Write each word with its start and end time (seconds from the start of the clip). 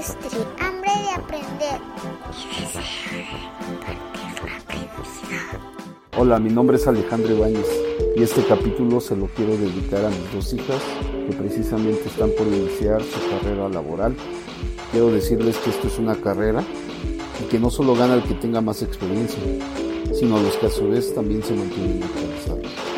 Hambre 0.00 0.90
de 1.02 1.10
aprender 1.10 1.78
y. 2.32 2.78
Hola, 6.16 6.38
mi 6.38 6.48
nombre 6.48 6.78
es 6.78 6.86
Alejandro 6.86 7.34
Ibáñez 7.34 7.66
y 8.16 8.22
este 8.22 8.42
capítulo 8.46 9.02
se 9.02 9.14
lo 9.14 9.26
quiero 9.26 9.58
dedicar 9.58 10.06
a 10.06 10.08
mis 10.08 10.32
dos 10.32 10.54
hijas 10.54 10.80
que 11.28 11.36
precisamente 11.36 12.08
están 12.08 12.30
por 12.30 12.46
iniciar 12.46 13.02
su 13.02 13.18
carrera 13.28 13.68
laboral. 13.68 14.16
Quiero 14.90 15.12
decirles 15.12 15.58
que 15.58 15.68
esto 15.68 15.88
es 15.88 15.98
una 15.98 16.16
carrera 16.16 16.64
y 17.38 17.44
que 17.50 17.58
no 17.58 17.68
solo 17.68 17.94
gana 17.94 18.14
el 18.14 18.22
que 18.22 18.32
tenga 18.32 18.62
más 18.62 18.80
experiencia, 18.80 19.38
sino 20.14 20.40
los 20.40 20.56
que 20.56 20.64
a 20.64 20.70
su 20.70 20.88
vez 20.88 21.14
también 21.14 21.42
se 21.42 21.52
mantienen 21.52 22.02
actualizados. 22.02 22.89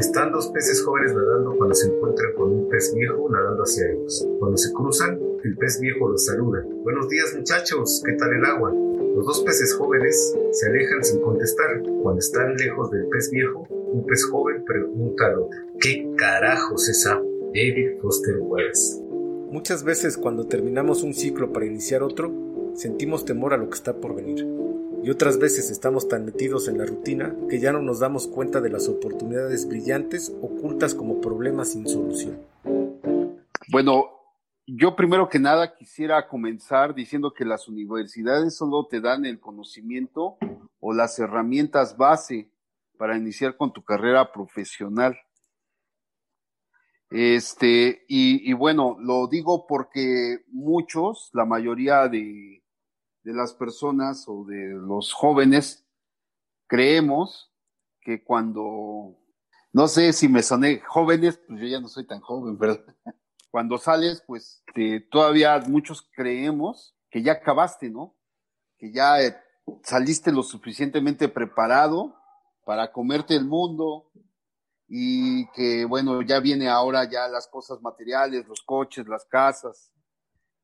Están 0.00 0.32
dos 0.32 0.48
peces 0.48 0.82
jóvenes 0.82 1.12
nadando 1.14 1.54
cuando 1.58 1.74
se 1.74 1.86
encuentran 1.86 2.32
con 2.32 2.50
un 2.50 2.68
pez 2.70 2.94
viejo 2.94 3.28
nadando 3.28 3.64
hacia 3.64 3.86
ellos. 3.86 4.26
Cuando 4.38 4.56
se 4.56 4.72
cruzan, 4.72 5.20
el 5.44 5.56
pez 5.58 5.78
viejo 5.78 6.08
los 6.08 6.24
saluda. 6.24 6.64
Buenos 6.82 7.06
días 7.10 7.34
muchachos, 7.36 8.02
¿qué 8.06 8.14
tal 8.14 8.32
el 8.32 8.42
agua? 8.46 8.72
Los 8.72 9.26
dos 9.26 9.42
peces 9.42 9.74
jóvenes 9.74 10.34
se 10.52 10.70
alejan 10.70 11.04
sin 11.04 11.20
contestar. 11.20 11.82
Cuando 12.02 12.18
están 12.18 12.56
lejos 12.56 12.90
del 12.90 13.08
pez 13.08 13.30
viejo, 13.30 13.66
un 13.68 14.06
pez 14.06 14.24
joven 14.24 14.64
pregunta 14.64 15.26
al 15.26 15.40
otro, 15.40 15.60
¿qué 15.78 16.10
carajos 16.16 16.88
es 16.88 17.00
esa 17.00 17.16
David 17.52 18.00
Foster 18.00 18.38
Wallace? 18.40 19.02
Muchas 19.50 19.84
veces 19.84 20.16
cuando 20.16 20.46
terminamos 20.46 21.02
un 21.02 21.12
ciclo 21.12 21.52
para 21.52 21.66
iniciar 21.66 22.02
otro, 22.02 22.32
sentimos 22.72 23.26
temor 23.26 23.52
a 23.52 23.58
lo 23.58 23.68
que 23.68 23.74
está 23.74 23.92
por 23.92 24.14
venir. 24.14 24.46
Y 25.02 25.08
otras 25.08 25.38
veces 25.38 25.70
estamos 25.70 26.08
tan 26.08 26.26
metidos 26.26 26.68
en 26.68 26.76
la 26.76 26.84
rutina 26.84 27.34
que 27.48 27.58
ya 27.58 27.72
no 27.72 27.80
nos 27.80 28.00
damos 28.00 28.26
cuenta 28.26 28.60
de 28.60 28.68
las 28.68 28.86
oportunidades 28.86 29.66
brillantes 29.66 30.30
ocultas 30.42 30.94
como 30.94 31.22
problemas 31.22 31.72
sin 31.72 31.88
solución. 31.88 32.38
Bueno, 33.68 34.10
yo 34.66 34.94
primero 34.96 35.28
que 35.28 35.38
nada 35.38 35.74
quisiera 35.74 36.28
comenzar 36.28 36.94
diciendo 36.94 37.32
que 37.32 37.46
las 37.46 37.66
universidades 37.66 38.56
solo 38.56 38.86
te 38.88 39.00
dan 39.00 39.24
el 39.24 39.40
conocimiento 39.40 40.36
o 40.80 40.92
las 40.92 41.18
herramientas 41.18 41.96
base 41.96 42.50
para 42.98 43.16
iniciar 43.16 43.56
con 43.56 43.72
tu 43.72 43.82
carrera 43.82 44.30
profesional. 44.30 45.18
Este, 47.08 48.04
y, 48.06 48.48
y 48.48 48.52
bueno, 48.52 48.96
lo 49.00 49.26
digo 49.28 49.66
porque 49.66 50.44
muchos, 50.48 51.30
la 51.32 51.46
mayoría 51.46 52.06
de, 52.06 52.62
de 53.22 53.32
las 53.32 53.54
personas 53.54 54.24
o 54.26 54.44
de 54.44 54.68
los 54.68 55.12
jóvenes 55.12 55.86
creemos 56.66 57.52
que 58.00 58.22
cuando, 58.24 59.18
no 59.72 59.88
sé 59.88 60.12
si 60.12 60.28
me 60.28 60.42
soné 60.42 60.80
jóvenes, 60.80 61.40
pues 61.46 61.60
yo 61.60 61.66
ya 61.66 61.80
no 61.80 61.88
soy 61.88 62.06
tan 62.06 62.20
joven, 62.20 62.56
pero 62.56 62.78
cuando 63.50 63.78
sales, 63.78 64.22
pues 64.26 64.62
todavía 65.10 65.58
muchos 65.66 66.08
creemos 66.14 66.96
que 67.10 67.22
ya 67.22 67.32
acabaste, 67.32 67.90
¿no? 67.90 68.16
Que 68.78 68.92
ya 68.92 69.20
eh, 69.20 69.36
saliste 69.82 70.32
lo 70.32 70.42
suficientemente 70.42 71.28
preparado 71.28 72.14
para 72.64 72.92
comerte 72.92 73.34
el 73.34 73.44
mundo 73.44 74.10
y 74.88 75.46
que, 75.50 75.84
bueno, 75.84 76.22
ya 76.22 76.40
viene 76.40 76.68
ahora 76.68 77.08
ya 77.08 77.28
las 77.28 77.46
cosas 77.48 77.82
materiales, 77.82 78.46
los 78.46 78.62
coches, 78.62 79.06
las 79.06 79.24
casas. 79.24 79.92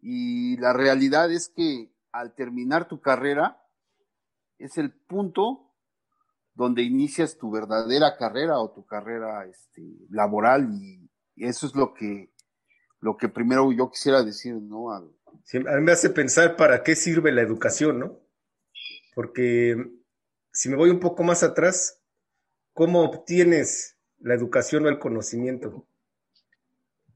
Y 0.01 0.57
la 0.59 0.73
realidad 0.73 1.33
es 1.33 1.49
que 1.49 1.93
al 2.17 2.35
terminar 2.35 2.89
tu 2.89 3.01
carrera 3.01 3.63
es 4.59 4.79
el 4.79 4.91
punto 4.91 5.75
donde 6.55 6.83
inicias 6.83 7.37
tu 7.37 7.51
verdadera 7.51 8.17
carrera 8.17 8.59
o 8.59 8.71
tu 8.71 8.87
carrera 8.87 9.45
este, 9.47 9.83
laboral 10.11 10.71
y, 10.73 11.11
eso 11.37 11.67
es 11.67 11.75
lo 11.75 11.93
que 11.93 12.33
lo 13.01 13.19
que 13.19 13.29
primero 13.29 13.71
yo 13.71 13.91
quisiera 13.91 14.23
decir, 14.23 14.55
¿no? 14.55 14.91
a 14.91 15.03
mí 15.03 15.83
me 15.83 15.93
hace 15.93 16.09
pensar 16.09 16.57
para 16.57 16.83
qué 16.83 16.97
sirve 16.97 17.31
la 17.31 17.43
educación, 17.43 17.99
¿no? 17.99 18.19
Porque 19.15 19.77
si 20.51 20.71
me 20.71 20.77
voy 20.77 20.89
un 20.89 20.99
poco 20.99 21.23
más 21.23 21.43
atrás, 21.43 22.03
¿cómo 22.73 23.03
obtienes 23.03 23.99
la 24.19 24.33
educación 24.33 24.87
o 24.87 24.89
el 24.89 24.99
conocimiento? 24.99 25.87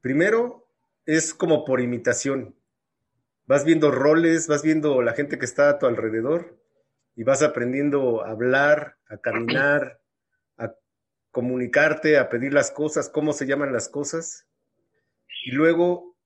Primero 0.02 0.68
es 1.06 1.32
como 1.32 1.64
por 1.64 1.80
imitación 1.80 2.59
vas 3.50 3.64
viendo 3.64 3.90
roles, 3.90 4.46
vas 4.46 4.62
viendo 4.62 5.02
la 5.02 5.12
gente 5.12 5.36
que 5.36 5.44
está 5.44 5.70
a 5.70 5.78
tu 5.80 5.86
alrededor 5.86 6.56
y 7.16 7.24
vas 7.24 7.42
aprendiendo 7.42 8.22
a 8.22 8.30
hablar, 8.30 8.98
a 9.08 9.16
caminar, 9.16 10.00
a 10.56 10.76
comunicarte, 11.32 12.16
a 12.16 12.28
pedir 12.28 12.54
las 12.54 12.70
cosas, 12.70 13.08
cómo 13.08 13.32
se 13.32 13.46
llaman 13.46 13.72
las 13.72 13.88
cosas. 13.88 14.46
Y 15.44 15.50
luego, 15.50 16.16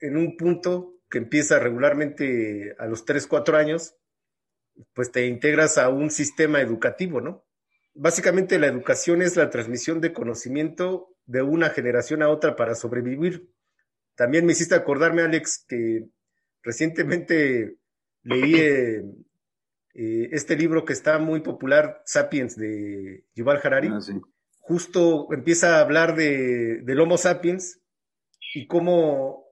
en 0.00 0.16
un 0.16 0.36
punto 0.36 0.96
que 1.08 1.18
empieza 1.18 1.60
regularmente 1.60 2.74
a 2.80 2.86
los 2.86 3.04
3, 3.04 3.28
4 3.28 3.56
años, 3.56 3.94
pues 4.92 5.12
te 5.12 5.26
integras 5.26 5.78
a 5.78 5.88
un 5.88 6.10
sistema 6.10 6.60
educativo, 6.62 7.20
¿no? 7.20 7.46
Básicamente 7.94 8.58
la 8.58 8.66
educación 8.66 9.22
es 9.22 9.36
la 9.36 9.50
transmisión 9.50 10.00
de 10.00 10.12
conocimiento 10.12 11.14
de 11.26 11.42
una 11.42 11.70
generación 11.70 12.24
a 12.24 12.28
otra 12.28 12.56
para 12.56 12.74
sobrevivir. 12.74 13.52
También 14.16 14.46
me 14.46 14.50
hiciste 14.50 14.74
acordarme, 14.74 15.22
Alex, 15.22 15.64
que 15.68 16.08
Recientemente 16.62 17.76
leí 18.22 18.54
eh, 18.54 19.04
eh, 19.94 20.28
este 20.32 20.56
libro 20.56 20.84
que 20.84 20.92
está 20.92 21.18
muy 21.18 21.40
popular, 21.40 22.02
Sapiens, 22.06 22.56
de 22.56 23.24
Yuval 23.34 23.60
Harari. 23.62 23.88
Ah, 23.88 24.00
Justo 24.60 25.32
empieza 25.32 25.76
a 25.76 25.80
hablar 25.80 26.14
de, 26.14 26.82
del 26.82 27.00
Homo 27.00 27.18
sapiens 27.18 27.80
y 28.54 28.66
cómo, 28.68 29.44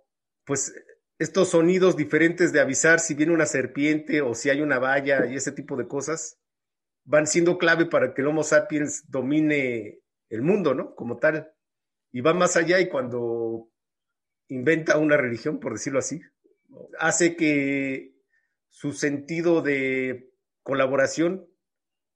pues, 0.45 0.73
estos 1.19 1.49
sonidos 1.49 1.97
diferentes 1.97 2.53
de 2.53 2.61
avisar 2.61 3.01
si 3.01 3.15
viene 3.15 3.33
una 3.33 3.47
serpiente 3.47 4.23
o 4.23 4.35
si 4.35 4.51
hay 4.51 4.63
una 4.63 4.79
valla 4.79 5.27
y 5.27 5.35
ese 5.35 5.53
tipo 5.53 5.77
de 5.77 5.89
cosas 5.89 6.39
van 7.05 7.27
siendo 7.27 7.59
clave 7.59 7.87
para 7.87 8.15
que 8.15 8.23
el 8.23 8.29
Homo 8.29 8.45
sapiens 8.45 9.11
domine 9.11 10.01
el 10.29 10.43
mundo, 10.43 10.75
¿no? 10.75 10.95
Como 10.95 11.19
tal. 11.19 11.53
Y 12.13 12.21
va 12.21 12.33
más 12.33 12.57
allá 12.57 12.81
y 12.81 12.89
cuando 12.89 13.69
inventa 14.49 14.97
una 14.97 15.17
religión, 15.17 15.61
por 15.61 15.73
decirlo 15.73 15.99
así, 15.99 16.23
hace 16.99 17.37
que 17.37 18.15
su 18.69 18.93
sentido 18.93 19.63
de 19.63 20.31
colaboración 20.63 21.47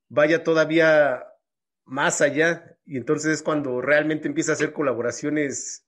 vaya 0.09 0.43
todavía 0.45 1.27
más 1.85 2.21
allá 2.21 2.79
y 2.85 2.97
entonces 2.97 3.33
es 3.33 3.43
cuando 3.43 3.81
realmente 3.81 4.29
empieza 4.29 4.53
a 4.53 4.55
hacer 4.55 4.73
colaboraciones 4.73 5.87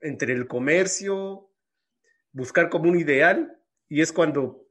entre 0.00 0.32
el 0.32 0.46
comercio, 0.46 1.50
buscar 2.32 2.68
como 2.68 2.90
un 2.90 2.98
ideal 2.98 3.58
y 3.88 4.00
es 4.00 4.12
cuando 4.12 4.66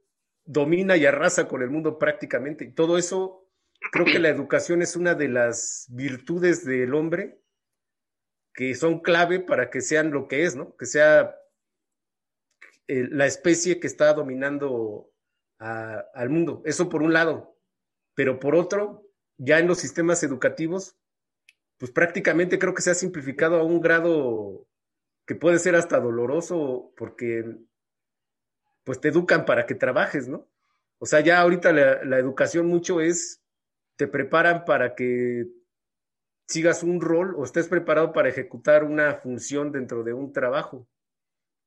domina 0.45 0.97
y 0.97 1.05
arrasa 1.05 1.47
con 1.47 1.61
el 1.61 1.69
mundo 1.69 1.97
prácticamente. 1.97 2.65
Y 2.65 2.73
todo 2.73 2.97
eso, 2.97 3.49
creo 3.91 4.05
que 4.05 4.19
la 4.19 4.29
educación 4.29 4.81
es 4.81 4.95
una 4.95 5.15
de 5.15 5.29
las 5.29 5.87
virtudes 5.89 6.65
del 6.65 6.93
hombre 6.93 7.39
que 8.53 8.75
son 8.75 8.99
clave 8.99 9.39
para 9.39 9.69
que 9.69 9.81
sean 9.81 10.11
lo 10.11 10.27
que 10.27 10.43
es, 10.43 10.55
¿no? 10.55 10.75
Que 10.77 10.85
sea 10.85 11.35
la 12.87 13.25
especie 13.25 13.79
que 13.79 13.87
está 13.87 14.13
dominando 14.13 15.11
al 15.59 16.29
mundo. 16.29 16.61
Eso 16.65 16.89
por 16.89 17.01
un 17.01 17.13
lado. 17.13 17.57
Pero 18.15 18.39
por 18.39 18.55
otro, 18.55 19.07
ya 19.37 19.59
en 19.59 19.67
los 19.67 19.79
sistemas 19.79 20.23
educativos, 20.23 20.97
pues 21.77 21.91
prácticamente 21.91 22.59
creo 22.59 22.73
que 22.73 22.81
se 22.81 22.91
ha 22.91 22.95
simplificado 22.95 23.57
a 23.57 23.63
un 23.63 23.81
grado 23.81 24.67
que 25.25 25.35
puede 25.35 25.59
ser 25.59 25.75
hasta 25.75 25.99
doloroso 25.99 26.93
porque 26.97 27.57
pues 28.83 28.99
te 28.99 29.07
educan 29.07 29.45
para 29.45 29.65
que 29.65 29.75
trabajes, 29.75 30.27
¿no? 30.27 30.49
O 30.99 31.05
sea, 31.05 31.21
ya 31.21 31.39
ahorita 31.39 31.71
la 31.71 32.19
educación 32.19 32.67
mucho 32.67 33.01
es, 33.01 33.41
te 33.97 34.07
preparan 34.07 34.65
para 34.65 34.95
que 34.95 35.47
sigas 36.47 36.83
un 36.83 37.01
rol 37.01 37.35
o 37.37 37.43
estés 37.43 37.67
preparado 37.67 38.13
para 38.13 38.29
ejecutar 38.29 38.83
una 38.83 39.15
función 39.15 39.71
dentro 39.71 40.03
de 40.03 40.13
un 40.13 40.31
trabajo. 40.33 40.87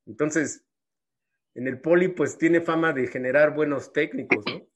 Entonces, 0.05 0.63
en 1.57 1.67
el 1.67 1.81
poli 1.81 2.07
pues 2.07 2.37
tiene 2.37 2.61
fama 2.61 2.93
de 2.93 3.07
generar 3.07 3.55
buenos 3.55 3.91
técnicos, 3.91 4.45
¿no? 4.45 4.67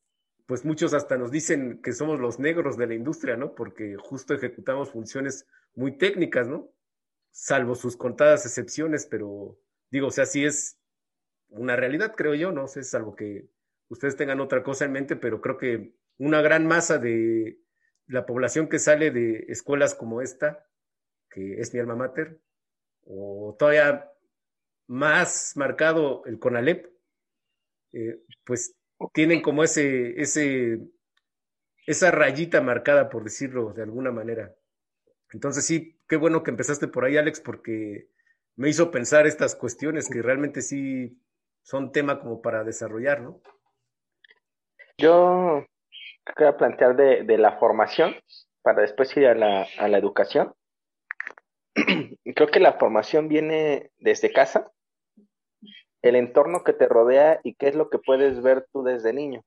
Pues 0.47 0.65
muchos 0.65 0.95
hasta 0.95 1.15
nos 1.15 1.29
dicen 1.29 1.79
que 1.83 1.93
somos 1.93 2.19
los 2.19 2.39
negros 2.39 2.75
de 2.75 2.87
la 2.87 2.95
industria, 2.95 3.37
¿no? 3.37 3.53
Porque 3.53 3.95
justo 3.97 4.33
ejecutamos 4.33 4.89
funciones 4.89 5.47
muy 5.75 5.95
técnicas, 5.99 6.47
¿no? 6.47 6.73
Salvo 7.29 7.75
sus 7.75 7.95
contadas 7.95 8.47
excepciones, 8.47 9.05
pero 9.05 9.59
digo, 9.91 10.07
o 10.07 10.11
sea, 10.11 10.25
sí 10.25 10.43
es 10.43 10.79
una 11.49 11.75
realidad, 11.75 12.15
creo 12.15 12.33
yo, 12.33 12.51
no 12.51 12.67
sé, 12.67 12.81
salvo 12.83 13.15
que 13.15 13.47
ustedes 13.87 14.15
tengan 14.15 14.41
otra 14.41 14.63
cosa 14.63 14.85
en 14.85 14.93
mente, 14.93 15.15
pero 15.15 15.39
creo 15.39 15.59
que 15.59 15.93
una 16.17 16.41
gran 16.41 16.65
masa 16.65 16.97
de 16.97 17.59
la 18.07 18.25
población 18.25 18.67
que 18.67 18.79
sale 18.79 19.11
de 19.11 19.45
escuelas 19.49 19.93
como 19.93 20.23
esta, 20.23 20.67
que 21.29 21.59
es 21.59 21.75
mi 21.75 21.79
alma 21.79 21.95
mater, 21.95 22.41
o 23.05 23.55
todavía 23.59 24.11
más 24.91 25.53
marcado 25.55 26.21
el 26.25 26.38
CONALEP, 26.38 26.85
eh, 27.93 28.19
pues 28.43 28.75
tienen 29.13 29.41
como 29.41 29.63
ese, 29.63 30.19
ese, 30.21 30.79
esa 31.88 32.11
rayita 32.11 32.59
marcada, 32.59 33.09
por 33.09 33.23
decirlo 33.23 33.71
de 33.71 33.83
alguna 33.83 34.11
manera. 34.11 34.53
Entonces 35.31 35.65
sí, 35.65 35.97
qué 36.09 36.17
bueno 36.17 36.43
que 36.43 36.51
empezaste 36.51 36.89
por 36.89 37.05
ahí, 37.05 37.15
Alex, 37.15 37.39
porque 37.39 38.09
me 38.57 38.67
hizo 38.67 38.91
pensar 38.91 39.27
estas 39.27 39.55
cuestiones 39.55 40.09
que 40.09 40.21
realmente 40.21 40.61
sí 40.61 41.17
son 41.61 41.93
tema 41.93 42.19
como 42.19 42.41
para 42.41 42.65
desarrollar, 42.65 43.21
¿no? 43.21 43.41
Yo 44.97 45.65
quería 46.35 46.57
plantear 46.57 46.97
de, 46.97 47.23
de 47.23 47.38
la 47.38 47.57
formación 47.59 48.13
para 48.61 48.81
después 48.81 49.15
ir 49.15 49.27
a 49.27 49.35
la, 49.35 49.65
a 49.79 49.88
la 49.88 49.97
educación. 49.97 50.53
Creo 52.35 52.49
que 52.49 52.59
la 52.59 52.73
formación 52.73 53.29
viene 53.29 53.91
desde 53.97 54.33
casa, 54.33 54.69
el 56.01 56.15
entorno 56.15 56.63
que 56.63 56.74
te 56.74 56.88
rodea 56.88 57.39
y 57.44 57.56
qué 57.56 57.68
es 57.68 57.75
lo 57.75 57.89
que 57.89 58.00
puedes 58.00 58.42
ver 58.42 58.68
tú 58.71 58.83
desde 58.83 59.13
niño. 59.13 59.44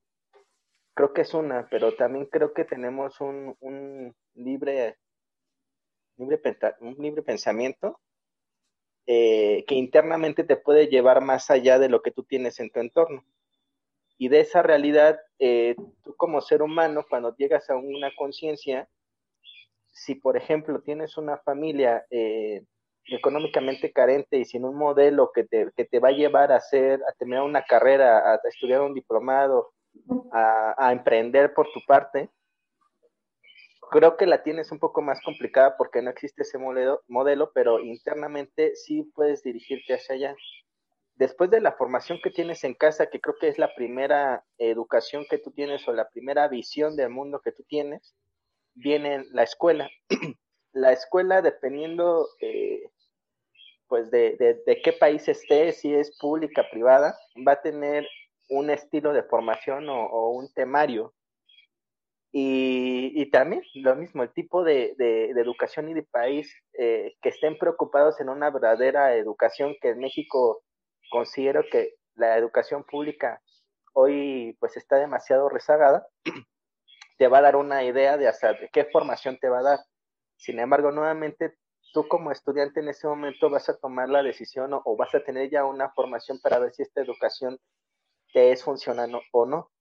Creo 0.93 1.13
que 1.13 1.21
es 1.21 1.33
una, 1.33 1.67
pero 1.69 1.95
también 1.95 2.25
creo 2.25 2.53
que 2.53 2.63
tenemos 2.63 3.19
un, 3.19 3.55
un 3.59 4.15
libre, 4.33 4.97
libre, 6.17 6.41
un 6.79 6.95
libre 6.99 7.21
pensamiento 7.21 7.99
eh, 9.07 9.65
que 9.67 9.75
internamente 9.75 10.43
te 10.43 10.57
puede 10.57 10.87
llevar 10.87 11.21
más 11.21 11.51
allá 11.51 11.77
de 11.77 11.89
lo 11.89 12.01
que 12.01 12.11
tú 12.11 12.23
tienes 12.23 12.59
en 12.59 12.71
tu 12.71 12.79
entorno. 12.79 13.23
Y 14.17 14.29
de 14.29 14.39
esa 14.39 14.63
realidad, 14.63 15.19
eh, 15.37 15.75
tú 16.03 16.15
como 16.15 16.41
ser 16.41 16.61
humano, 16.63 17.05
cuando 17.07 17.35
llegas 17.35 17.69
a 17.69 17.75
una 17.75 18.09
conciencia, 18.15 18.89
si 19.91 20.15
por 20.15 20.37
ejemplo 20.37 20.81
tienes 20.81 21.17
una 21.17 21.37
familia 21.37 22.05
eh, 22.09 22.63
económicamente 23.07 23.91
carente 23.91 24.37
y 24.37 24.45
sin 24.45 24.65
un 24.65 24.75
modelo 24.75 25.31
que 25.33 25.43
te, 25.43 25.71
que 25.75 25.85
te 25.85 25.99
va 25.99 26.09
a 26.09 26.13
llevar 26.13 26.51
a 26.51 26.57
hacer, 26.57 27.01
a 27.07 27.13
terminar 27.13 27.43
una 27.43 27.63
carrera, 27.63 28.33
a, 28.33 28.39
estudiar 28.47 28.81
un 28.81 28.93
diplomado, 28.93 29.71
a, 30.31 30.91
emprender 30.91 31.53
por 31.53 31.71
tu 31.71 31.79
parte, 31.85 32.29
creo 33.91 34.17
que 34.17 34.25
la 34.25 34.43
tienes 34.43 34.71
un 34.71 34.79
poco 34.79 35.01
más 35.01 35.21
complicada 35.23 35.77
porque 35.77 36.01
no 36.01 36.09
existe 36.09 36.41
ese 36.41 36.57
modelo, 36.57 37.01
modelo, 37.07 37.51
pero 37.53 37.79
internamente 37.79 38.75
sí 38.75 39.03
puedes 39.13 39.43
dirigirte 39.43 39.93
hacia 39.93 40.15
allá. 40.15 40.35
Después 41.15 41.49
de 41.49 41.61
la 41.61 41.73
formación 41.73 42.19
que 42.21 42.31
tienes 42.31 42.63
en 42.65 42.73
casa, 42.73 43.07
que 43.07 43.21
creo 43.21 43.35
que 43.39 43.47
es 43.47 43.57
la 43.57 43.73
primera 43.73 44.43
educación 44.57 45.25
que 45.29 45.37
tú 45.37 45.51
tienes 45.51 45.87
o 45.87 45.93
la 45.93 46.09
primera 46.09 46.47
visión 46.49 46.97
del 46.97 47.09
mundo 47.09 47.39
que 47.41 47.53
tú 47.53 47.63
tienes, 47.63 48.15
viene 48.73 49.23
la 49.31 49.43
escuela. 49.43 49.89
la 50.73 50.91
escuela, 50.91 51.41
dependiendo 51.41 52.27
eh, 52.41 52.91
pues 53.87 54.09
de, 54.11 54.35
de, 54.65 54.81
qué 54.81 54.93
país 54.93 55.27
esté, 55.27 55.71
si 55.71 55.93
es 55.93 56.17
pública, 56.19 56.65
privada, 56.71 57.17
va 57.47 57.53
a 57.53 57.61
tener 57.61 58.07
un 58.49 58.69
estilo 58.69 59.13
de 59.13 59.23
formación 59.23 59.87
o, 59.89 60.29
un 60.31 60.51
temario. 60.53 61.13
Y, 62.31 63.13
y, 63.15 63.29
también 63.31 63.63
lo 63.75 63.95
mismo, 63.95 64.23
el 64.23 64.33
tipo 64.33 64.63
de, 64.63 64.93
de 64.97 65.29
educación 65.31 65.89
y 65.89 65.93
de 65.93 66.03
país 66.03 66.53
eh, 66.77 67.15
que 67.21 67.29
estén 67.29 67.57
preocupados 67.57 68.19
en 68.19 68.27
una 68.27 68.49
verdadera 68.49 69.15
educación, 69.15 69.75
que 69.81 69.89
en 69.89 69.99
México 69.99 70.61
considero 71.09 71.63
que 71.71 71.93
la 72.15 72.37
educación 72.37 72.83
pública 72.83 73.41
hoy 73.93 74.57
pues 74.59 74.75
está 74.75 74.97
demasiado 74.97 75.47
rezagada, 75.47 76.05
te 77.17 77.27
va 77.27 77.37
a 77.39 77.41
dar 77.41 77.55
una 77.55 77.83
idea 77.83 78.17
de 78.17 78.27
hasta 78.27 78.55
qué 78.71 78.85
formación 78.85 79.37
te 79.39 79.49
va 79.49 79.59
a 79.59 79.63
dar. 79.63 79.79
Sin 80.37 80.59
embargo, 80.59 80.91
nuevamente 80.91 81.55
tú 81.95 82.05
como 82.09 82.29
estudiante 82.29 82.81
en 82.81 82.89
ese 82.89 83.07
momento 83.07 83.49
vas 83.49 83.69
a 83.69 83.77
tomar 83.77 84.09
la 84.09 84.21
decisión 84.21 84.73
o, 84.73 84.97
vas 84.97 85.15
a 85.15 85.23
tener 85.23 85.49
ya 85.49 85.63
una 85.63 85.89
formación 85.91 86.39
para 86.41 86.59
ver 86.59 86.73
si 86.73 86.81
esta 86.81 87.01
educación 87.01 87.57
te 88.33 88.51
es 88.51 88.65
funcionando 88.65 89.21
o 89.31 89.45
no. 89.45 89.71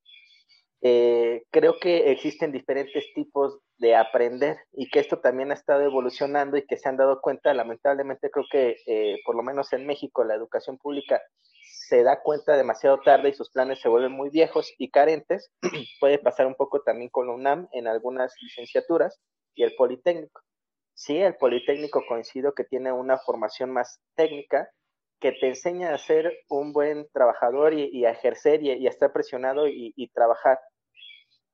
Eh, 0.80 1.42
creo 1.50 1.80
que 1.80 2.12
existen 2.12 2.52
diferentes 2.52 3.04
tipos 3.14 3.58
de 3.78 3.96
aprender 3.96 4.58
y 4.72 4.88
que 4.90 5.00
esto 5.00 5.18
también 5.18 5.50
ha 5.50 5.54
estado 5.54 5.82
evolucionando 5.82 6.56
y 6.56 6.64
que 6.64 6.76
se 6.76 6.88
han 6.88 6.96
dado 6.96 7.20
cuenta, 7.20 7.52
lamentablemente 7.52 8.30
creo 8.30 8.44
que 8.48 8.76
eh, 8.86 9.18
por 9.26 9.34
lo 9.34 9.42
menos 9.42 9.72
en 9.72 9.84
México 9.84 10.22
la 10.22 10.36
educación 10.36 10.78
pública 10.78 11.20
se 11.62 12.04
da 12.04 12.22
cuenta 12.22 12.56
demasiado 12.56 13.00
tarde 13.00 13.30
y 13.30 13.34
sus 13.34 13.50
planes 13.50 13.80
se 13.80 13.88
vuelven 13.88 14.12
muy 14.12 14.30
viejos 14.30 14.72
y 14.78 14.88
carentes. 14.92 15.50
Puede 15.98 16.20
pasar 16.20 16.46
un 16.46 16.54
poco 16.54 16.80
también 16.82 17.10
con 17.10 17.26
la 17.26 17.32
UNAM 17.32 17.66
en 17.72 17.88
algunas 17.88 18.32
licenciaturas 18.40 19.20
y 19.56 19.64
el 19.64 19.74
Politécnico. 19.74 20.42
Sí, 20.94 21.18
el 21.18 21.34
Politécnico 21.36 22.04
coincido 22.06 22.54
que 22.54 22.64
tiene 22.64 22.92
una 22.92 23.18
formación 23.18 23.72
más 23.72 24.00
técnica 24.14 24.70
que 25.20 25.32
te 25.32 25.48
enseña 25.48 25.92
a 25.92 25.98
ser 25.98 26.32
un 26.48 26.72
buen 26.72 27.08
trabajador 27.12 27.74
y, 27.74 28.04
a 28.04 28.10
ejercer 28.10 28.62
y, 28.62 28.86
a 28.86 28.90
estar 28.90 29.12
presionado 29.12 29.66
y, 29.66 30.10
trabajar. 30.14 30.60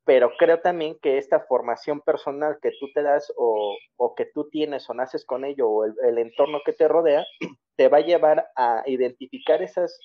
Pero 0.04 0.32
creo 0.38 0.60
también 0.60 0.98
que 1.00 1.18
esta 1.18 1.40
formación 1.40 2.00
personal 2.00 2.58
que 2.60 2.72
tú 2.80 2.88
te 2.92 3.02
das 3.02 3.32
o, 3.36 3.76
que 4.16 4.26
tú 4.26 4.48
tienes 4.50 4.90
o 4.90 4.94
naces 4.94 5.24
con 5.24 5.44
ello 5.44 5.68
o 5.68 5.84
el, 5.84 6.18
entorno 6.18 6.60
que 6.64 6.72
te 6.72 6.88
rodea, 6.88 7.24
te 7.76 7.88
va 7.88 7.98
a 7.98 8.02
llevar 8.02 8.50
a 8.56 8.82
identificar 8.86 9.62
esas 9.62 9.98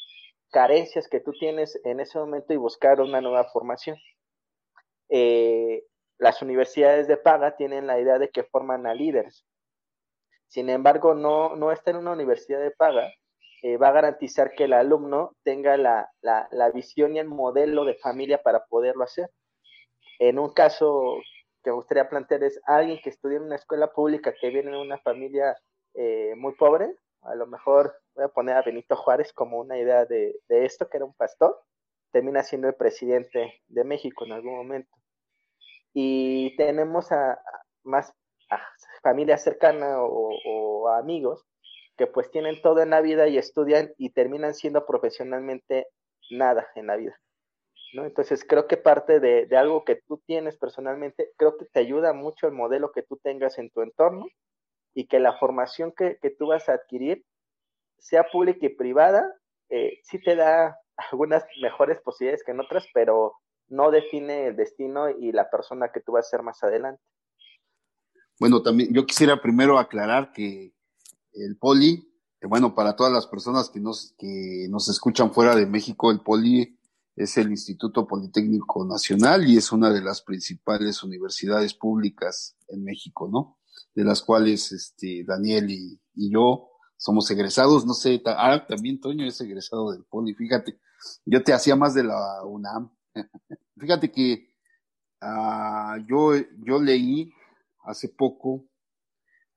carencias 0.52 1.10
que 1.10 1.20
tú 1.20 1.34
tienes 1.34 1.80
en 1.84 2.00
ese 2.00 2.20
momento 2.20 2.54
y 2.54 2.58
buscar 2.58 3.02
una 3.02 3.20
nueva 3.20 3.46
formación. 3.46 3.98
Eh, 5.10 5.84
las 6.18 6.42
universidades 6.42 7.08
de 7.08 7.18
paga 7.18 7.56
tienen 7.56 7.88
la 7.88 8.00
idea 8.00 8.20
de 8.20 8.30
que 8.30 8.44
forman 8.44 8.88
a 8.88 8.94
líderes. 8.94 9.46
Sin 10.48 10.70
embargo, 10.70 11.14
no, 11.14 11.56
no 11.56 11.72
está 11.72 11.92
en 11.92 11.98
una 11.98 12.14
universidad 12.14 12.60
de 12.62 12.72
paga, 12.72 13.12
eh, 13.62 13.78
va 13.78 13.90
a 13.90 13.94
garantizar 13.94 14.52
que 14.52 14.66
el 14.66 14.74
alumno 14.74 15.36
tenga 15.44 15.76
la, 15.78 16.10
la, 16.22 16.72
visión 16.72 17.16
y 17.16 17.20
el 17.20 17.28
modelo 17.28 17.84
de 17.84 17.96
familia 17.96 18.42
para 18.42 18.66
poderlo 18.66 19.04
hacer. 19.04 19.30
En 20.20 20.40
un 20.40 20.54
caso 20.54 21.18
que 21.64 21.72
me 21.72 21.76
gustaría 21.76 22.08
plantear 22.08 22.44
es 22.44 22.60
alguien 22.66 23.00
que 23.04 23.10
estudia 23.10 23.38
en 23.38 23.44
una 23.44 23.56
escuela 23.56 23.92
pública 23.92 24.34
que 24.40 24.50
viene 24.50 24.72
de 24.72 24.78
una 24.78 25.00
familia 25.00 25.58
eh, 25.96 26.34
muy 26.38 26.54
pobre, 26.56 26.96
a 27.22 27.34
lo 27.36 27.48
mejor 27.48 27.96
voy 28.14 28.26
a 28.26 28.30
poner 28.30 28.56
a 28.56 28.62
Benito 28.62 28.96
Juárez 28.96 29.34
como 29.34 29.60
una 29.60 29.80
idea 29.80 30.06
de, 30.06 30.40
de 30.48 30.66
esto, 30.66 30.88
que 30.88 30.98
era 30.98 31.06
un 31.06 31.16
pastor, 31.16 31.60
termina 32.12 32.44
siendo 32.44 32.68
el 32.68 32.76
presidente 32.76 33.62
de 33.68 33.84
México 33.84 34.26
en 34.26 34.34
algún 34.34 34.56
momento 34.56 34.96
y 35.98 36.54
tenemos 36.58 37.10
a, 37.14 37.42
más 37.86 38.14
a 38.50 38.60
familia 39.02 39.38
cercana 39.38 40.02
o, 40.02 40.90
amigos 40.90 41.44
que 41.98 42.06
pues 42.06 42.30
tienen 42.30 42.62
todo 42.62 42.82
en 42.82 42.92
la 42.92 43.02
vida 43.02 43.28
y 43.28 43.38
estudian 43.38 43.92
y 43.98 44.12
terminan 44.12 44.54
siendo 44.54 44.86
profesionalmente 44.86 45.88
nada 46.30 46.68
en 46.76 46.88
la 46.88 46.98
vida. 46.98 47.18
¿no? 47.94 48.06
Entonces 48.06 48.46
creo 48.48 48.68
que 48.68 48.78
parte 48.78 49.20
de, 49.20 49.48
algo 49.58 49.84
que 49.86 50.02
tú 50.08 50.22
tienes 50.28 50.58
personalmente, 50.58 51.32
creo 51.38 51.58
que 51.58 51.66
te 51.66 51.80
ayuda 51.80 52.14
mucho 52.14 52.46
el 52.46 52.54
modelo 52.54 52.92
que 52.92 53.02
tú 53.02 53.18
tengas 53.24 53.58
en 53.58 53.70
tu 53.72 53.82
entorno 53.82 54.28
y 54.94 55.08
que 55.08 55.20
la 55.20 55.38
formación 55.38 55.94
que, 55.94 56.18
que 56.22 56.30
tú 56.30 56.48
vas 56.48 56.68
a 56.68 56.74
adquirir, 56.74 57.24
sea 57.98 58.26
pública 58.26 58.66
y 58.66 58.70
privada, 58.70 59.34
eh, 59.70 60.00
sí 60.04 60.22
te 60.22 60.36
da 60.36 60.78
algunas 61.12 61.46
mejores 61.62 62.00
posibilidades 62.02 62.44
que 62.44 62.52
en 62.52 62.60
otras, 62.60 62.86
pero 62.94 63.34
no 63.68 63.92
define 63.92 64.48
el 64.48 64.56
destino 64.56 65.10
y 65.10 65.32
la 65.32 65.50
persona 65.50 65.90
que 65.94 66.02
tú 66.02 66.14
vas 66.14 66.28
a 66.28 66.30
ser 66.30 66.44
más 66.44 66.64
adelante. 66.64 67.02
Bueno, 68.40 68.62
también 68.62 68.94
yo 68.94 69.06
quisiera 69.06 69.42
primero 69.42 69.80
aclarar 69.80 70.32
que 70.34 70.74
el 71.34 71.58
poli, 71.58 72.12
bueno, 72.42 72.76
para 72.76 72.96
todas 72.96 73.12
las 73.12 73.28
personas 73.28 73.70
que 73.70 73.80
nos, 73.80 74.14
que 74.18 74.68
nos 74.70 74.90
escuchan 74.90 75.34
fuera 75.34 75.56
de 75.56 75.66
México, 75.66 76.12
el 76.12 76.22
poli 76.22 76.78
es 77.16 77.38
el 77.38 77.50
Instituto 77.50 78.06
Politécnico 78.06 78.86
Nacional 78.86 79.48
y 79.48 79.58
es 79.58 79.72
una 79.72 79.92
de 79.92 80.02
las 80.02 80.22
principales 80.22 81.02
universidades 81.02 81.74
públicas 81.74 82.58
en 82.68 82.84
México, 82.84 83.30
¿no? 83.32 83.58
De 83.94 84.04
las 84.04 84.22
cuales 84.22 84.72
este, 84.74 85.24
Daniel 85.26 85.70
y, 85.72 86.00
y 86.14 86.32
yo 86.32 86.70
somos 86.98 87.30
egresados, 87.32 87.86
no 87.86 87.94
sé, 87.94 88.22
ah, 88.26 88.66
también 88.68 89.00
Toño 89.00 89.26
es 89.26 89.40
egresado 89.40 89.92
del 89.92 90.04
poli, 90.06 90.34
fíjate, 90.34 90.80
yo 91.26 91.44
te 91.44 91.54
hacía 91.54 91.76
más 91.76 91.94
de 91.94 92.04
la 92.04 92.44
UNAM, 92.44 92.92
Fíjate 93.80 94.12
que 94.12 94.50
uh, 95.22 95.98
yo, 96.08 96.36
yo 96.64 96.82
leí 96.82 97.32
hace 97.84 98.10
poco 98.10 98.66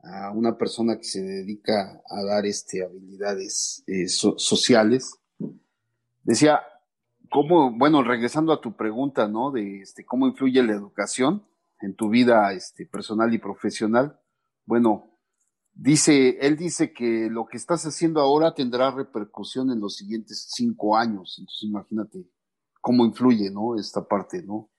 a 0.00 0.30
una 0.30 0.56
persona 0.56 0.96
que 0.96 1.04
se 1.04 1.22
dedica 1.22 2.00
a 2.08 2.22
dar 2.24 2.46
este, 2.46 2.84
habilidades 2.84 3.82
eh, 3.86 4.08
sociales. 4.08 5.18
Decía, 6.22 6.60
cómo, 7.30 7.76
bueno, 7.76 8.02
regresando 8.02 8.52
a 8.52 8.60
tu 8.60 8.76
pregunta, 8.76 9.28
¿no? 9.28 9.50
De 9.50 9.80
este, 9.80 10.04
cómo 10.04 10.26
influye 10.26 10.62
la 10.62 10.72
educación 10.72 11.46
en 11.80 11.94
tu 11.94 12.08
vida 12.08 12.52
este, 12.52 12.86
personal 12.86 13.32
y 13.34 13.38
profesional. 13.38 14.18
Bueno, 14.66 15.18
dice, 15.72 16.38
él 16.40 16.56
dice 16.56 16.92
que 16.92 17.28
lo 17.30 17.46
que 17.46 17.56
estás 17.56 17.84
haciendo 17.84 18.20
ahora 18.20 18.54
tendrá 18.54 18.90
repercusión 18.90 19.70
en 19.70 19.80
los 19.80 19.96
siguientes 19.96 20.48
cinco 20.50 20.96
años. 20.96 21.36
Entonces, 21.38 21.62
imagínate 21.62 22.26
cómo 22.80 23.04
influye, 23.04 23.50
¿no? 23.50 23.78
Esta 23.78 24.06
parte, 24.06 24.42
¿no? 24.42 24.70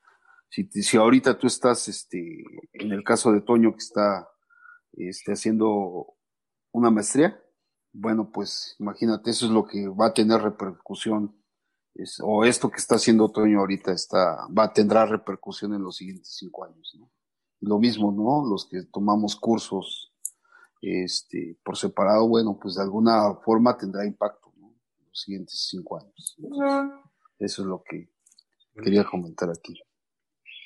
Si, 0.49 0.97
ahorita 0.97 1.37
tú 1.37 1.47
estás, 1.47 1.87
este, 1.87 2.43
en 2.73 2.91
el 2.91 3.03
caso 3.03 3.31
de 3.31 3.41
Toño 3.41 3.71
que 3.71 3.77
está, 3.77 4.27
este, 4.93 5.33
haciendo 5.33 6.15
una 6.71 6.89
maestría, 6.89 7.39
bueno, 7.93 8.31
pues 8.31 8.75
imagínate, 8.79 9.29
eso 9.29 9.45
es 9.45 9.51
lo 9.51 9.65
que 9.65 9.87
va 9.87 10.07
a 10.07 10.13
tener 10.13 10.41
repercusión, 10.41 11.35
o 12.21 12.45
esto 12.45 12.69
que 12.69 12.77
está 12.77 12.95
haciendo 12.95 13.31
Toño 13.31 13.59
ahorita 13.59 13.91
está, 13.91 14.47
va, 14.47 14.73
tendrá 14.73 15.05
repercusión 15.05 15.73
en 15.73 15.83
los 15.83 15.97
siguientes 15.97 16.35
cinco 16.35 16.65
años, 16.65 16.95
¿no? 16.97 17.11
Lo 17.61 17.77
mismo, 17.77 18.11
¿no? 18.11 18.49
Los 18.49 18.67
que 18.67 18.83
tomamos 18.83 19.35
cursos, 19.35 20.13
este, 20.81 21.59
por 21.63 21.77
separado, 21.77 22.27
bueno, 22.27 22.57
pues 22.59 22.75
de 22.75 22.83
alguna 22.83 23.35
forma 23.43 23.77
tendrá 23.77 24.05
impacto, 24.05 24.51
¿no? 24.57 24.69
En 24.97 25.07
los 25.09 25.21
siguientes 25.21 25.67
cinco 25.69 25.99
años. 25.99 26.37
Eso 27.39 27.62
es 27.62 27.67
lo 27.67 27.84
que 27.84 28.10
quería 28.84 29.03
comentar 29.03 29.50
aquí. 29.50 29.81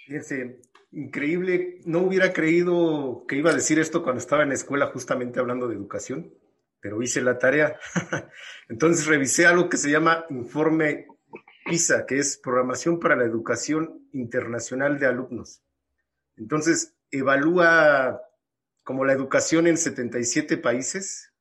Fíjense, 0.06 0.62
increíble. 0.92 1.80
No 1.86 2.00
hubiera 2.00 2.34
creído 2.34 3.25
que 3.27 3.38
iba 3.38 3.51
a 3.51 3.56
decir 3.56 3.80
esto 3.80 4.03
cuando 4.03 4.20
estaba 4.20 4.44
en 4.44 4.50
la 4.50 4.56
escuela 4.56 4.88
justamente 4.88 5.39
hablando 5.39 5.68
de 5.68 5.75
educación, 5.75 6.34
pero 6.80 7.01
hice 7.01 7.22
la 7.22 7.38
tarea. 7.38 7.80
Entonces 8.70 9.06
revisé 9.06 9.46
algo 9.46 9.70
que 9.70 9.77
se 9.77 9.92
llama 9.92 10.25
informe 10.30 11.08
PISA, 11.65 12.06
que 12.06 12.20
es 12.20 12.38
Programación 12.38 13.00
para 13.00 13.15
la 13.15 13.24
Educación 13.24 14.08
Internacional 14.12 15.00
de 15.00 15.08
Alumnos. 15.08 15.63
Entonces, 16.36 16.96
evalúa 17.12 18.22
como 18.84 19.06
la 19.06 19.13
educación 19.13 19.68
en 19.68 19.77
77 19.77 20.58
países. 20.58 21.32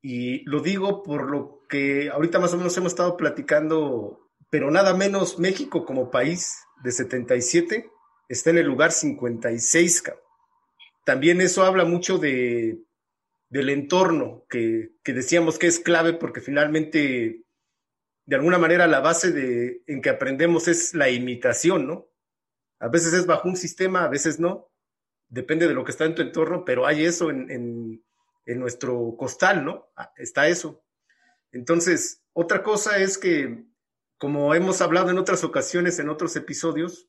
Y 0.00 0.44
lo 0.48 0.60
digo 0.60 1.02
por 1.02 1.30
lo 1.30 1.64
que 1.68 2.10
ahorita 2.10 2.38
más 2.38 2.54
o 2.54 2.56
menos 2.56 2.76
hemos 2.76 2.92
estado 2.92 3.16
platicando, 3.16 4.28
pero 4.50 4.70
nada 4.70 4.94
menos 4.94 5.38
México 5.38 5.84
como 5.84 6.10
país 6.10 6.58
de 6.82 6.92
77 6.92 7.90
está 8.28 8.50
en 8.50 8.58
el 8.58 8.66
lugar 8.66 8.92
56. 8.92 10.04
También 11.04 11.40
eso 11.40 11.64
habla 11.64 11.84
mucho 11.84 12.18
de, 12.18 12.78
del 13.48 13.70
entorno 13.70 14.44
que, 14.48 14.92
que 15.02 15.12
decíamos 15.12 15.58
que 15.58 15.66
es 15.66 15.80
clave 15.80 16.12
porque 16.12 16.40
finalmente, 16.40 17.44
de 18.26 18.36
alguna 18.36 18.58
manera, 18.58 18.86
la 18.86 19.00
base 19.00 19.32
de, 19.32 19.82
en 19.86 20.02
que 20.02 20.10
aprendemos 20.10 20.68
es 20.68 20.94
la 20.94 21.10
imitación, 21.10 21.86
¿no? 21.86 22.06
A 22.80 22.88
veces 22.88 23.12
es 23.12 23.26
bajo 23.26 23.48
un 23.48 23.56
sistema, 23.56 24.04
a 24.04 24.08
veces 24.08 24.38
no. 24.38 24.70
Depende 25.28 25.66
de 25.66 25.74
lo 25.74 25.84
que 25.84 25.90
está 25.90 26.04
en 26.04 26.14
tu 26.14 26.22
entorno, 26.22 26.64
pero 26.64 26.86
hay 26.86 27.04
eso 27.04 27.30
en, 27.30 27.50
en, 27.50 28.04
en 28.48 28.58
nuestro 28.58 29.14
costal, 29.16 29.64
¿no? 29.64 29.90
Ah, 29.94 30.10
está 30.16 30.48
eso. 30.48 30.82
Entonces, 31.52 32.22
otra 32.32 32.62
cosa 32.62 32.98
es 32.98 33.18
que, 33.18 33.64
como 34.16 34.54
hemos 34.54 34.80
hablado 34.80 35.10
en 35.10 35.18
otras 35.18 35.44
ocasiones, 35.44 35.98
en 35.98 36.08
otros 36.08 36.34
episodios, 36.34 37.08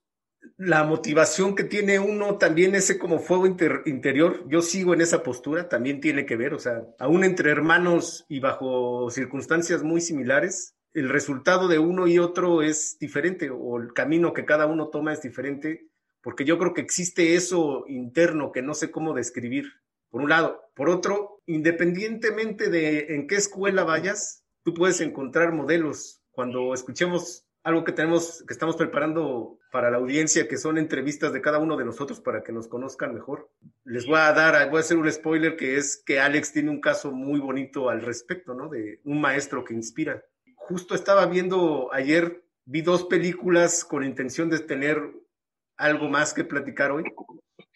la 0.57 0.83
motivación 0.83 1.55
que 1.55 1.63
tiene 1.63 1.97
uno 1.99 2.37
también 2.37 2.75
ese 2.75 2.99
como 2.99 3.19
fuego 3.19 3.45
inter 3.45 3.83
interior, 3.85 4.45
yo 4.49 4.61
sigo 4.61 4.93
en 4.93 5.01
esa 5.01 5.23
postura, 5.23 5.69
también 5.69 6.01
tiene 6.01 6.25
que 6.25 6.35
ver, 6.35 6.53
o 6.53 6.59
sea, 6.59 6.83
aún 6.99 7.23
entre 7.23 7.51
hermanos 7.51 8.25
y 8.27 8.39
bajo 8.39 9.09
circunstancias 9.09 9.81
muy 9.81 10.01
similares, 10.01 10.75
el 10.93 11.07
resultado 11.07 11.67
de 11.67 11.79
uno 11.79 12.07
y 12.07 12.19
otro 12.19 12.61
es 12.61 12.97
diferente 12.99 13.49
o 13.49 13.77
el 13.77 13.93
camino 13.93 14.33
que 14.33 14.45
cada 14.45 14.65
uno 14.65 14.89
toma 14.89 15.13
es 15.13 15.21
diferente, 15.21 15.87
porque 16.21 16.43
yo 16.43 16.57
creo 16.57 16.73
que 16.73 16.81
existe 16.81 17.35
eso 17.35 17.85
interno 17.87 18.51
que 18.51 18.61
no 18.61 18.73
sé 18.73 18.91
cómo 18.91 19.13
describir, 19.13 19.71
por 20.09 20.21
un 20.21 20.29
lado. 20.29 20.61
Por 20.75 20.89
otro, 20.89 21.41
independientemente 21.45 22.69
de 22.69 23.15
en 23.15 23.27
qué 23.27 23.35
escuela 23.35 23.83
vayas, 23.83 24.43
tú 24.63 24.73
puedes 24.73 25.01
encontrar 25.01 25.53
modelos. 25.53 26.21
Cuando 26.31 26.73
escuchemos 26.73 27.45
algo 27.63 27.83
que 27.83 27.91
tenemos, 27.91 28.43
que 28.47 28.53
estamos 28.53 28.75
preparando 28.75 29.57
para 29.71 29.91
la 29.91 29.97
audiencia, 29.97 30.47
que 30.47 30.57
son 30.57 30.77
entrevistas 30.77 31.33
de 31.33 31.41
cada 31.41 31.59
uno 31.59 31.77
de 31.77 31.85
nosotros 31.85 32.21
para 32.21 32.43
que 32.43 32.51
nos 32.51 32.67
conozcan 32.67 33.13
mejor. 33.13 33.49
Les 33.83 34.05
voy 34.05 34.17
a 34.17 34.33
dar, 34.33 34.69
voy 34.69 34.77
a 34.77 34.79
hacer 34.79 34.97
un 34.97 35.11
spoiler 35.11 35.55
que 35.55 35.77
es 35.77 36.01
que 36.05 36.19
Alex 36.19 36.53
tiene 36.53 36.71
un 36.71 36.81
caso 36.81 37.11
muy 37.11 37.39
bonito 37.39 37.89
al 37.89 38.01
respecto, 38.01 38.53
¿no? 38.53 38.69
De 38.69 39.01
un 39.03 39.21
maestro 39.21 39.63
que 39.63 39.73
inspira 39.73 40.23
justo 40.69 40.93
estaba 40.93 41.25
viendo 41.25 41.91
ayer, 41.91 42.43
vi 42.65 42.83
dos 42.83 43.05
películas 43.05 43.83
con 43.83 44.03
intención 44.03 44.51
de 44.51 44.59
tener 44.59 45.01
algo 45.79 46.09
más 46.09 46.33
que 46.33 46.43
platicar 46.43 46.91
hoy, 46.91 47.03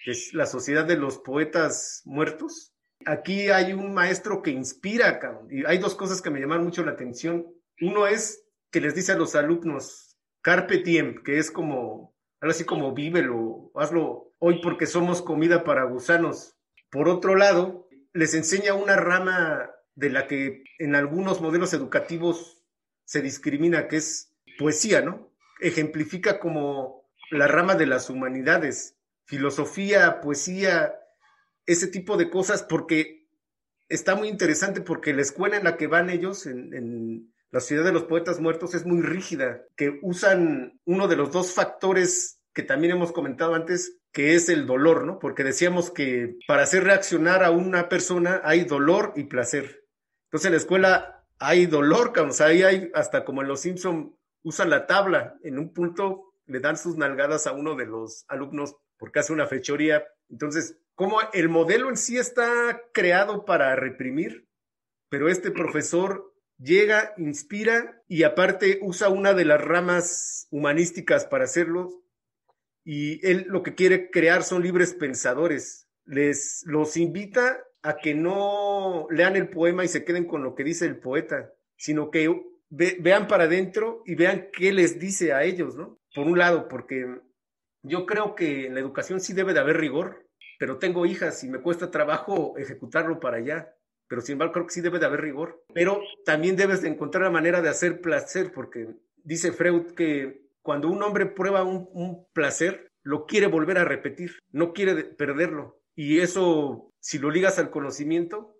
que 0.04 0.12
es 0.12 0.34
La 0.34 0.46
Sociedad 0.46 0.86
de 0.86 0.98
los 0.98 1.20
Poetas 1.20 2.02
Muertos. 2.06 2.74
Aquí 3.06 3.50
hay 3.50 3.74
un 3.74 3.94
maestro 3.94 4.42
que 4.42 4.52
inspira, 4.52 5.20
y 5.50 5.66
hay 5.66 5.78
dos 5.78 5.96
cosas 5.96 6.22
que 6.22 6.30
me 6.30 6.40
llaman 6.40 6.64
mucho 6.64 6.84
la 6.84 6.92
atención. 6.92 7.48
Uno 7.82 8.06
es 8.06 8.46
que 8.72 8.82
les 8.82 8.94
dice 8.94 9.14
a 9.14 9.18
los 9.18 9.36
alumnos, 9.36 10.18
carpe 10.42 10.80
diem, 10.80 11.24
que 11.24 11.38
es 11.38 11.50
como, 11.50 12.14
algo 12.42 12.52
así 12.52 12.66
como 12.66 12.94
vívelo, 12.94 13.72
hazlo 13.76 14.34
hoy 14.38 14.62
porque 14.62 14.86
somos 14.86 15.22
comida 15.22 15.64
para 15.64 15.86
gusanos. 15.86 16.58
Por 16.92 17.08
otro 17.08 17.36
lado, 17.36 17.88
les 18.12 18.34
enseña 18.34 18.74
una 18.74 18.98
rama 18.98 19.70
de 19.96 20.10
la 20.10 20.28
que 20.28 20.64
en 20.78 20.96
algunos 20.96 21.40
modelos 21.40 21.74
educativos 21.74 22.62
se 23.06 23.22
discrimina, 23.22 23.88
que 23.88 23.98
es 23.98 24.34
poesía, 24.60 25.02
¿no? 25.02 25.32
Ejemplifica 25.62 26.40
como 26.40 27.03
la 27.32 27.48
rama 27.48 27.76
de 27.76 27.86
las 27.86 28.10
humanidades, 28.10 28.96
filosofía, 29.26 30.22
poesía, 30.22 30.94
ese 31.66 31.88
tipo 31.88 32.18
de 32.18 32.30
cosas, 32.30 32.64
porque 32.64 33.28
está 33.90 34.16
muy 34.16 34.28
interesante 34.28 34.82
porque 34.82 35.14
la 35.14 35.22
escuela 35.22 35.58
en 35.58 35.64
la 35.64 35.78
que 35.78 35.88
van 35.88 36.10
ellos, 36.10 36.46
en, 36.46 37.32
la 37.52 37.60
ciudad 37.60 37.84
de 37.84 37.92
los 37.92 38.06
poetas 38.06 38.40
muertos, 38.40 38.74
es 38.74 38.84
muy 38.84 39.04
rígida, 39.04 39.62
que 39.76 40.00
usan 40.02 40.80
uno 40.86 41.08
de 41.08 41.16
los 41.16 41.32
dos 41.32 41.54
factores 41.54 42.40
que 42.52 42.64
también 42.64 42.94
hemos 42.94 43.12
comentado 43.12 43.54
antes, 43.54 44.00
que 44.12 44.34
es 44.34 44.50
el 44.50 44.66
dolor, 44.66 45.06
¿no? 45.06 45.20
Porque 45.20 45.44
decíamos 45.44 45.92
que 45.92 46.38
para 46.48 46.64
hacer 46.64 46.84
reaccionar 46.84 47.44
a 47.44 47.52
una 47.52 47.90
persona 47.90 48.42
hay 48.44 48.64
dolor 48.64 49.14
y 49.16 49.26
placer. 49.26 49.86
Entonces 50.26 50.48
en 50.48 50.54
la 50.54 50.58
escuela 50.58 51.26
hay 51.38 51.68
dolor, 51.68 52.12
o 52.18 52.32
sea, 52.32 52.48
ahí 52.48 52.64
hay, 52.64 52.92
hasta 52.96 53.24
como 53.24 53.44
en 53.44 53.48
los 53.50 53.62
Simpson 53.62 54.18
usan 54.42 54.72
la 54.72 54.88
tabla, 54.88 55.38
en 55.44 55.60
un 55.60 55.74
punto 55.74 56.33
le 56.46 56.60
dan 56.60 56.78
sus 56.78 56.98
nalgadas 56.98 57.48
a 57.48 57.54
uno 57.54 57.76
de 57.76 57.86
los 57.86 58.26
alumnos 58.28 58.76
porque 58.98 59.20
hace 59.20 59.34
una 59.34 59.48
fechoría. 59.48 60.06
Entonces, 60.30 60.78
como 60.96 61.20
el 61.34 61.50
modelo 61.50 61.90
en 61.90 61.98
sí 61.98 62.18
está 62.18 62.82
creado 62.94 63.46
para 63.46 63.76
reprimir, 63.76 64.48
pero 65.10 65.30
este 65.30 65.52
profesor 65.52 66.34
llega, 66.58 67.14
inspira 67.18 68.02
y 68.08 68.24
aparte 68.24 68.80
usa 68.82 69.10
una 69.10 69.34
de 69.34 69.46
las 69.46 69.62
ramas 69.62 70.48
humanísticas 70.52 71.26
para 71.26 71.46
hacerlo. 71.46 72.04
Y 72.86 73.26
él 73.26 73.46
lo 73.48 73.64
que 73.64 73.76
quiere 73.76 74.10
crear 74.10 74.44
son 74.44 74.62
libres 74.62 74.94
pensadores. 74.94 75.88
Les 76.06 76.64
los 76.66 76.98
invita 76.98 77.64
a 77.82 77.98
que 77.98 78.14
no 78.14 79.08
lean 79.10 79.36
el 79.36 79.50
poema 79.50 79.84
y 79.84 79.88
se 79.88 80.04
queden 80.04 80.26
con 80.26 80.44
lo 80.44 80.56
que 80.56 80.64
dice 80.64 80.86
el 80.86 81.00
poeta, 81.00 81.54
sino 81.76 82.12
que 82.12 82.30
vean 82.70 83.28
para 83.28 83.44
adentro 83.46 84.02
y 84.06 84.16
vean 84.16 84.50
qué 84.52 84.74
les 84.74 85.00
dice 85.00 85.34
a 85.34 85.44
ellos, 85.44 85.76
¿no? 85.76 86.00
Por 86.14 86.28
un 86.28 86.38
lado, 86.38 86.68
porque 86.68 87.22
yo 87.84 88.06
creo 88.06 88.36
que 88.36 88.68
en 88.68 88.76
la 88.76 88.80
educación 88.80 89.20
sí 89.20 89.34
debe 89.34 89.54
de 89.54 89.60
haber 89.60 89.78
rigor, 89.78 90.26
pero 90.60 90.78
tengo 90.78 91.06
hijas 91.06 91.44
y 91.44 91.50
me 91.50 91.62
cuesta 91.62 91.92
trabajo 91.92 92.58
ejecutarlo 92.58 93.20
para 93.20 93.38
allá. 93.38 93.76
Pero 94.08 94.22
sin 94.22 94.34
embargo, 94.34 94.54
creo 94.54 94.68
que 94.68 94.74
sí 94.74 94.82
debe 94.82 95.00
de 95.00 95.06
haber 95.06 95.22
rigor. 95.22 95.64
Pero 95.74 96.02
también 96.26 96.56
debes 96.56 96.82
de 96.82 96.90
encontrar 96.90 97.24
la 97.24 97.32
manera 97.32 97.62
de 97.62 97.70
hacer 97.70 98.02
placer, 98.02 98.52
porque 98.54 98.88
dice 99.24 99.52
Freud 99.52 99.94
que 99.96 100.48
cuando 100.62 100.90
un 100.90 101.02
hombre 101.04 101.26
prueba 101.26 101.64
un, 101.64 101.90
un 101.94 102.28
placer, 102.34 102.88
lo 103.02 103.26
quiere 103.26 103.48
volver 103.48 103.78
a 103.78 103.86
repetir, 103.86 104.40
no 104.52 104.72
quiere 104.74 105.04
perderlo. 105.04 105.82
Y 105.96 106.20
eso 106.20 106.94
si 107.04 107.20
lo 107.20 107.30
ligas 107.30 107.60
al 107.60 107.70
conocimiento, 107.70 108.58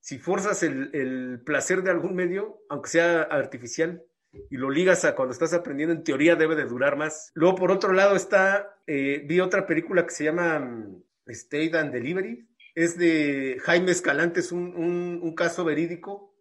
si 0.00 0.18
forzas 0.18 0.62
el, 0.62 1.40
placer 1.46 1.82
de 1.82 1.90
algún 1.90 2.14
medio, 2.14 2.60
aunque 2.68 2.90
sea 2.90 3.22
artificial, 3.22 4.04
y 4.50 4.56
lo 4.56 4.70
ligas 4.70 5.04
a 5.04 5.14
cuando 5.14 5.32
estás 5.32 5.52
aprendiendo, 5.54 5.94
en 5.94 6.04
teoría 6.04 6.36
debe 6.36 6.56
de 6.56 6.64
durar 6.64 6.96
más. 6.96 7.30
Luego, 7.34 7.56
por 7.56 7.70
otro 7.70 7.92
lado, 7.92 8.16
está, 8.16 8.78
eh, 8.86 9.22
vi 9.26 9.40
otra 9.40 9.66
película 9.66 10.06
que 10.06 10.14
se 10.14 10.24
llama 10.24 10.58
mm, 10.58 11.02
State 11.26 11.76
and 11.76 11.92
Delivery, 11.92 12.48
es 12.74 12.98
de 12.98 13.58
Jaime 13.62 13.92
Escalante, 13.92 14.40
es 14.40 14.52
un, 14.52 14.74
un 15.22 15.34
caso 15.34 15.64
verídico 15.64 16.34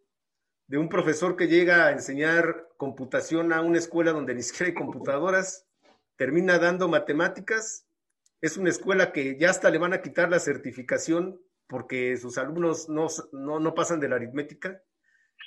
de 0.68 0.78
un 0.78 0.90
profesor 0.90 1.36
que 1.36 1.48
llega 1.48 1.88
a 1.88 1.92
enseñar 1.92 2.70
computación 2.78 3.54
a 3.54 3.62
una 3.62 3.78
escuela 3.78 4.12
donde 4.12 4.34
ni 4.34 4.42
siquiera 4.42 4.68
hay 4.68 4.74
computadoras, 4.74 5.68
termina 6.16 6.58
dando 6.58 6.88
matemáticas 6.88 7.86
es 8.44 8.58
una 8.58 8.70
escuela 8.70 9.14
que 9.14 9.38
ya 9.40 9.52
hasta 9.52 9.70
le 9.70 9.78
van 9.78 9.94
a 9.94 10.02
quitar 10.02 10.30
la 10.30 10.38
certificación 10.38 11.40
porque 11.66 12.18
sus 12.18 12.38
alumnos 12.38 12.90
no, 12.90 13.08
no, 13.32 13.74
pasan 13.74 14.02
de 14.02 14.10
la 14.10 14.18
aritmética. 14.18 14.84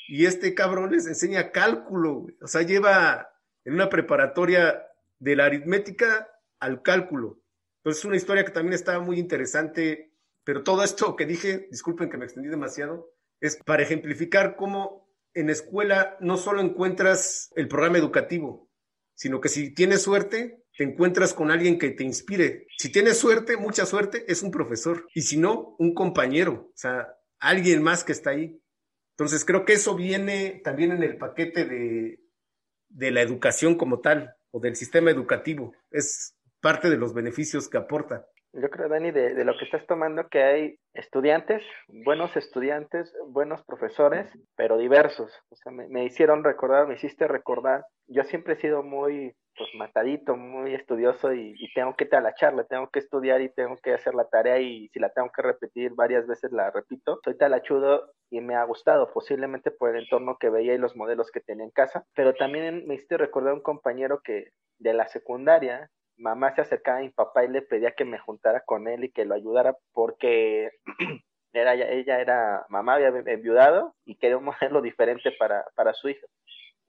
Y 0.09 0.27
este 0.27 0.55
cabrón 0.55 0.93
les 0.93 1.07
enseña 1.07 1.51
cálculo, 1.51 2.27
o 2.41 2.47
sea, 2.47 2.63
lleva 2.63 3.29
en 3.65 3.75
una 3.75 3.89
preparatoria 3.89 4.87
de 5.19 5.37
la 5.37 5.47
aritmética 5.47 6.29
al 6.61 6.83
cálculo. 6.83 7.41
Entonces 7.79 8.01
es 8.01 8.05
una 8.05 8.17
historia 8.17 8.45
que 8.45 8.53
también 8.53 8.75
está 8.75 8.99
muy 9.01 9.19
interesante, 9.19 10.13
pero 10.45 10.63
todo 10.63 10.83
esto 10.83 11.17
que 11.17 11.27
dije, 11.27 11.69
disculpen 11.71 12.09
que 12.09 12.19
me 12.19 12.25
extendí 12.25 12.49
demasiado, 12.49 13.13
es 13.41 13.57
para 13.57 13.83
ejemplificar 13.83 14.57
cómo 14.57 15.09
en 15.35 15.51
escuela 15.51 16.17
no 16.21 16.37
solo 16.37 16.61
encuentras 16.61 17.51
el 17.57 17.69
programa 17.69 17.99
educativo, 17.99 18.71
sino 19.15 19.41
que 19.41 19.49
si 19.49 19.75
tienes 19.75 20.03
suerte, 20.03 20.65
te 20.77 20.85
encuentras 20.85 21.35
con 21.35 21.51
alguien 21.51 21.79
que 21.79 21.91
te 21.91 22.05
inspire. 22.05 22.67
Si 22.79 22.91
tienes 22.91 23.19
suerte, 23.19 23.57
mucha 23.57 23.87
suerte, 23.87 24.25
es 24.29 24.43
un 24.43 24.51
profesor. 24.51 25.07
Y 25.15 25.23
si 25.23 25.37
no, 25.39 25.75
un 25.79 25.95
compañero, 25.95 26.71
o 26.75 26.77
sea, 26.77 27.09
alguien 27.39 27.83
más 27.83 28.05
que 28.05 28.13
está 28.13 28.31
ahí. 28.31 28.61
Entonces 29.19 29.47
creo 29.47 29.65
que 29.65 29.73
eso 29.73 29.97
viene 29.97 30.61
también 30.63 30.93
en 30.93 31.03
el 31.03 31.17
paquete 31.17 31.65
de, 31.65 32.21
de 32.91 33.11
la 33.11 33.23
educación 33.23 33.77
como 33.77 34.01
tal, 34.01 34.37
o 34.51 34.61
del 34.61 34.77
sistema 34.77 35.11
educativo. 35.11 35.73
Es 35.91 36.37
parte 36.61 36.91
de 36.91 36.99
los 36.99 37.15
beneficios 37.15 37.69
que 37.69 37.79
aporta. 37.79 38.27
Yo 38.53 38.69
creo, 38.69 38.89
Dani, 38.89 39.11
de, 39.11 39.35
de, 39.35 39.45
lo 39.45 39.57
que 39.59 39.65
estás 39.65 39.87
tomando, 39.87 40.29
que 40.29 40.43
hay 40.43 40.79
estudiantes, 40.93 41.63
buenos 41.89 42.37
estudiantes, 42.37 43.11
buenos 43.29 43.63
profesores, 43.65 44.31
pero 44.55 44.77
diversos. 44.77 45.33
O 45.51 45.57
sea, 45.57 45.73
me, 45.73 45.89
me 45.89 46.05
hicieron 46.05 46.45
recordar, 46.45 46.87
me 46.87 46.95
hiciste 46.95 47.27
recordar. 47.27 47.85
Yo 48.07 48.23
siempre 48.25 48.55
he 48.55 48.61
sido 48.61 48.83
muy 48.83 49.35
pues 49.57 49.71
matadito, 49.75 50.37
muy 50.37 50.75
estudioso 50.75 51.33
y, 51.33 51.55
tengo 51.75 51.95
que 51.95 52.05
ir 52.05 52.15
a 52.15 52.67
tengo 52.69 52.91
que 52.91 52.99
estudiar 52.99 53.41
y 53.41 53.53
tengo 53.53 53.77
que 53.77 53.95
hacer 53.95 54.15
la 54.15 54.29
tarea 54.29 54.59
y 54.61 54.89
si 54.89 54.99
la 54.99 55.11
tengo 55.11 55.31
que 55.35 55.43
repetir 55.43 55.93
varias 55.95 56.27
veces 56.27 56.53
la 56.53 56.71
repito. 56.71 57.21
Soy 57.25 57.37
talachudo 57.37 58.13
y 58.31 58.41
me 58.41 58.55
ha 58.55 58.65
gustado, 58.65 59.13
posiblemente 59.13 59.71
por 59.71 59.95
el 59.95 60.05
entorno 60.05 60.37
que 60.39 60.51
veía 60.51 60.75
y 60.75 60.79
los 60.79 60.97
modelos 60.97 61.31
que 61.31 61.41
tenía 61.41 61.65
en 61.65 61.71
casa, 61.71 62.05
pero 62.15 62.35
también 62.35 62.87
me 62.87 62.95
hiciste 62.95 63.17
recordar 63.19 63.55
un 63.55 63.63
compañero 63.63 64.21
que 64.23 64.51
de 64.79 64.93
la 64.93 65.07
secundaria, 65.09 65.91
mamá 66.17 66.55
se 66.55 66.63
acercaba 66.63 66.99
a 66.99 67.03
mi 67.03 67.11
papá 67.11 67.45
y 67.45 67.49
le 67.49 67.63
pedía 67.63 67.93
que 67.93 68.05
me 68.05 68.19
juntara 68.19 68.63
con 68.65 68.89
él 68.89 69.05
y 69.05 69.13
que 69.13 69.25
lo 69.25 69.35
ayudara 69.35 69.77
porque 69.93 70.71
era, 71.53 71.75
ella 71.75 72.21
era 72.21 72.67
mamá, 72.69 72.95
había 72.95 73.09
enviudado 73.09 73.95
y 74.05 74.17
quería 74.17 74.39
un 74.39 74.45
modelo 74.45 74.81
diferente 74.83 75.33
para, 75.39 75.65
para 75.75 75.93
su 75.93 76.09
hijo 76.09 76.27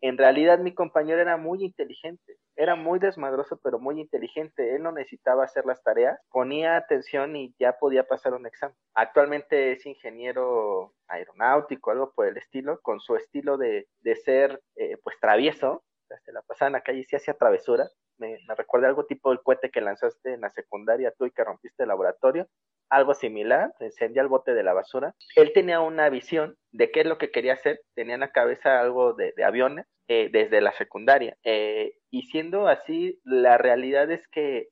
en 0.01 0.17
realidad 0.17 0.59
mi 0.59 0.73
compañero 0.73 1.21
era 1.21 1.37
muy 1.37 1.63
inteligente, 1.63 2.37
era 2.55 2.75
muy 2.75 2.99
desmadroso, 2.99 3.59
pero 3.63 3.79
muy 3.79 3.99
inteligente. 3.99 4.75
Él 4.75 4.83
no 4.83 4.91
necesitaba 4.91 5.43
hacer 5.43 5.65
las 5.65 5.81
tareas, 5.83 6.19
ponía 6.29 6.77
atención 6.77 7.35
y 7.35 7.55
ya 7.59 7.73
podía 7.73 8.07
pasar 8.07 8.33
un 8.33 8.45
examen. 8.45 8.75
Actualmente 8.93 9.71
es 9.71 9.85
ingeniero 9.85 10.93
aeronáutico, 11.07 11.91
algo 11.91 12.11
por 12.13 12.27
el 12.27 12.37
estilo, 12.37 12.79
con 12.81 12.99
su 12.99 13.15
estilo 13.15 13.57
de, 13.57 13.87
de 14.01 14.15
ser 14.15 14.61
eh, 14.75 14.97
pues 15.03 15.19
travieso. 15.19 15.83
La 16.27 16.41
pasaba 16.41 16.67
en 16.67 16.73
la 16.73 16.81
calle 16.81 16.99
y 16.99 17.03
se 17.03 17.17
hacía 17.17 17.33
travesuras. 17.33 17.93
Me, 18.17 18.37
me 18.47 18.55
recuerda 18.55 18.87
algo 18.87 19.05
tipo 19.05 19.29
del 19.29 19.41
cohete 19.41 19.69
que 19.69 19.81
lanzaste 19.81 20.33
en 20.33 20.41
la 20.41 20.51
secundaria 20.51 21.13
tú 21.17 21.25
y 21.25 21.31
que 21.31 21.43
rompiste 21.43 21.83
el 21.83 21.89
laboratorio 21.89 22.47
algo 22.89 23.13
similar, 23.13 23.73
encendía 23.79 24.21
el 24.21 24.27
bote 24.27 24.53
de 24.53 24.63
la 24.63 24.73
basura. 24.73 25.15
Él 25.35 25.51
tenía 25.53 25.79
una 25.81 26.09
visión 26.09 26.57
de 26.71 26.91
qué 26.91 27.01
es 27.01 27.05
lo 27.05 27.17
que 27.17 27.31
quería 27.31 27.53
hacer, 27.53 27.81
tenía 27.95 28.15
en 28.15 28.21
la 28.21 28.31
cabeza 28.31 28.79
algo 28.79 29.13
de, 29.13 29.33
aviones 29.43 29.85
eh, 30.07 30.29
desde 30.31 30.61
la 30.61 30.71
secundaria. 30.73 31.37
Eh, 31.43 31.93
y 32.09 32.23
siendo 32.23 32.67
así, 32.67 33.19
la 33.23 33.57
realidad 33.57 34.09
es 34.11 34.27
que 34.29 34.69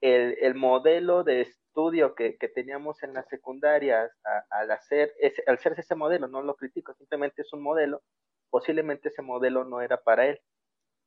el, 0.00 0.36
el 0.40 0.54
modelo 0.54 1.24
de 1.24 1.42
estudio 1.42 2.14
que, 2.14 2.36
que, 2.36 2.48
teníamos 2.48 3.02
en 3.02 3.14
la 3.14 3.24
secundaria 3.24 4.10
al 4.50 4.70
hacer 4.70 5.12
ese, 5.20 5.42
al 5.46 5.54
hacerse 5.54 5.80
ese 5.80 5.94
modelo, 5.94 6.28
no 6.28 6.42
lo 6.42 6.54
critico, 6.54 6.94
simplemente 6.94 7.42
es 7.42 7.52
un 7.52 7.62
modelo, 7.62 8.02
posiblemente 8.50 9.08
ese 9.08 9.22
modelo 9.22 9.64
no 9.64 9.80
era 9.80 9.96
para 9.96 10.26
él. 10.26 10.40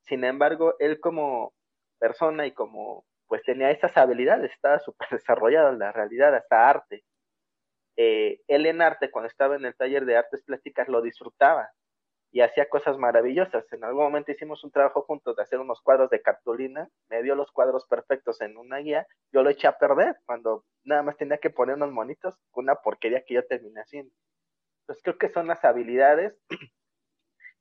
Sin 0.06 0.24
embargo, 0.24 0.76
él 0.80 1.00
como 1.00 1.54
persona 2.00 2.48
y 2.48 2.52
como 2.52 3.06
pues 3.32 3.44
tenía 3.44 3.72
esas 3.72 3.96
habilidades, 3.96 4.52
estaba 4.52 4.80
súper 4.80 5.08
desarrollado 5.12 5.70
en 5.70 5.80
la 5.80 5.94
realidad, 5.94 6.36
hasta 6.36 6.70
arte. 6.70 7.06
Eh, 7.96 8.42
él 8.50 8.66
en 8.66 8.82
arte, 8.82 9.10
cuando 9.10 9.30
estaba 9.30 9.56
en 9.56 9.64
el 9.64 9.74
taller 9.74 10.04
de 10.04 10.18
artes 10.18 10.44
plásticas, 10.44 10.90
lo 10.90 11.02
disfrutaba 11.02 11.72
y 12.34 12.42
hacía 12.42 12.68
cosas 12.68 12.98
maravillosas. 12.98 13.72
En 13.72 13.86
algún 13.86 14.04
momento 14.04 14.34
hicimos 14.34 14.66
un 14.66 14.72
trabajo 14.72 15.04
juntos 15.04 15.38
de 15.38 15.44
hacer 15.44 15.60
unos 15.60 15.80
cuadros 15.82 16.10
de 16.10 16.22
cartulina, 16.22 16.90
me 17.10 17.24
dio 17.24 17.36
los 17.36 17.54
cuadros 17.54 17.86
perfectos 17.88 18.42
en 18.42 18.58
una 18.58 18.80
guía, 18.80 19.08
yo 19.32 19.44
lo 19.44 19.50
eché 19.50 19.68
a 19.68 19.78
perder 19.78 20.18
cuando 20.26 20.66
nada 20.84 21.02
más 21.02 21.16
tenía 21.16 21.38
que 21.38 21.50
poner 21.50 21.78
unos 21.78 21.94
monitos, 21.94 22.36
una 22.52 22.76
porquería 22.76 23.24
que 23.24 23.36
yo 23.36 23.48
terminé 23.48 23.80
haciendo. 23.80 24.14
Entonces 24.82 25.04
creo 25.06 25.18
que 25.18 25.30
son 25.30 25.48
las 25.48 25.64
habilidades, 25.64 26.38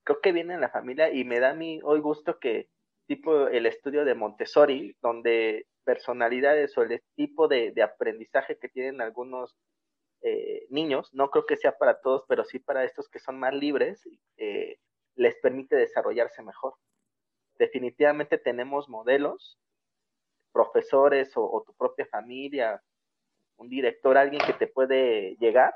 creo 0.03 0.21
que 0.21 0.33
viene 0.33 0.55
en 0.55 0.63
la 0.63 0.71
familia 0.71 1.13
y 1.13 1.23
me 1.23 1.39
da 1.39 1.51
a 1.51 1.55
mí 1.55 1.79
hoy 1.85 2.01
gusto 2.01 2.41
que 2.41 2.69
tipo 3.11 3.49
el 3.49 3.67
estudio 3.67 4.05
de 4.05 4.15
Montessori, 4.15 4.97
donde 5.03 5.67
personalidades 5.83 6.79
o 6.79 6.83
el 6.83 7.03
tipo 7.17 7.49
de, 7.49 7.73
de 7.73 7.83
aprendizaje 7.83 8.57
que 8.57 8.69
tienen 8.69 9.01
algunos 9.01 9.57
eh, 10.23 10.65
niños, 10.71 11.13
no 11.13 11.29
creo 11.29 11.45
que 11.45 11.57
sea 11.57 11.77
para 11.77 12.01
todos, 12.01 12.23
pero 12.29 12.45
sí 12.45 12.61
para 12.61 12.85
estos 12.85 13.09
que 13.09 13.19
son 13.19 13.37
más 13.41 13.53
libres, 13.53 14.09
eh, 14.37 14.79
les 15.17 15.35
permite 15.41 15.75
desarrollarse 15.75 16.41
mejor. 16.45 16.75
Definitivamente 17.59 18.39
tenemos 18.39 18.89
modelos, 18.89 19.59
profesores 20.53 21.37
o, 21.37 21.43
o 21.51 21.65
tu 21.65 21.75
propia 21.75 22.07
familia, 22.07 22.81
un 23.57 23.69
director, 23.69 24.17
alguien 24.17 24.43
que 24.47 24.53
te 24.53 24.69
puede 24.69 25.35
llegar, 25.41 25.75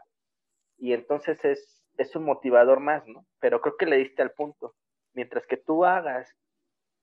y 0.78 0.92
entonces 0.92 1.44
es, 1.44 1.82
es 1.96 2.14
un 2.14 2.26
motivador 2.26 2.78
más, 2.78 3.04
¿no? 3.08 3.26
Pero 3.40 3.60
creo 3.60 3.76
que 3.76 3.86
le 3.86 3.96
diste 3.96 4.22
al 4.22 4.30
punto. 4.30 4.76
Mientras 5.14 5.44
que 5.48 5.56
tú 5.56 5.84
hagas 5.84 6.32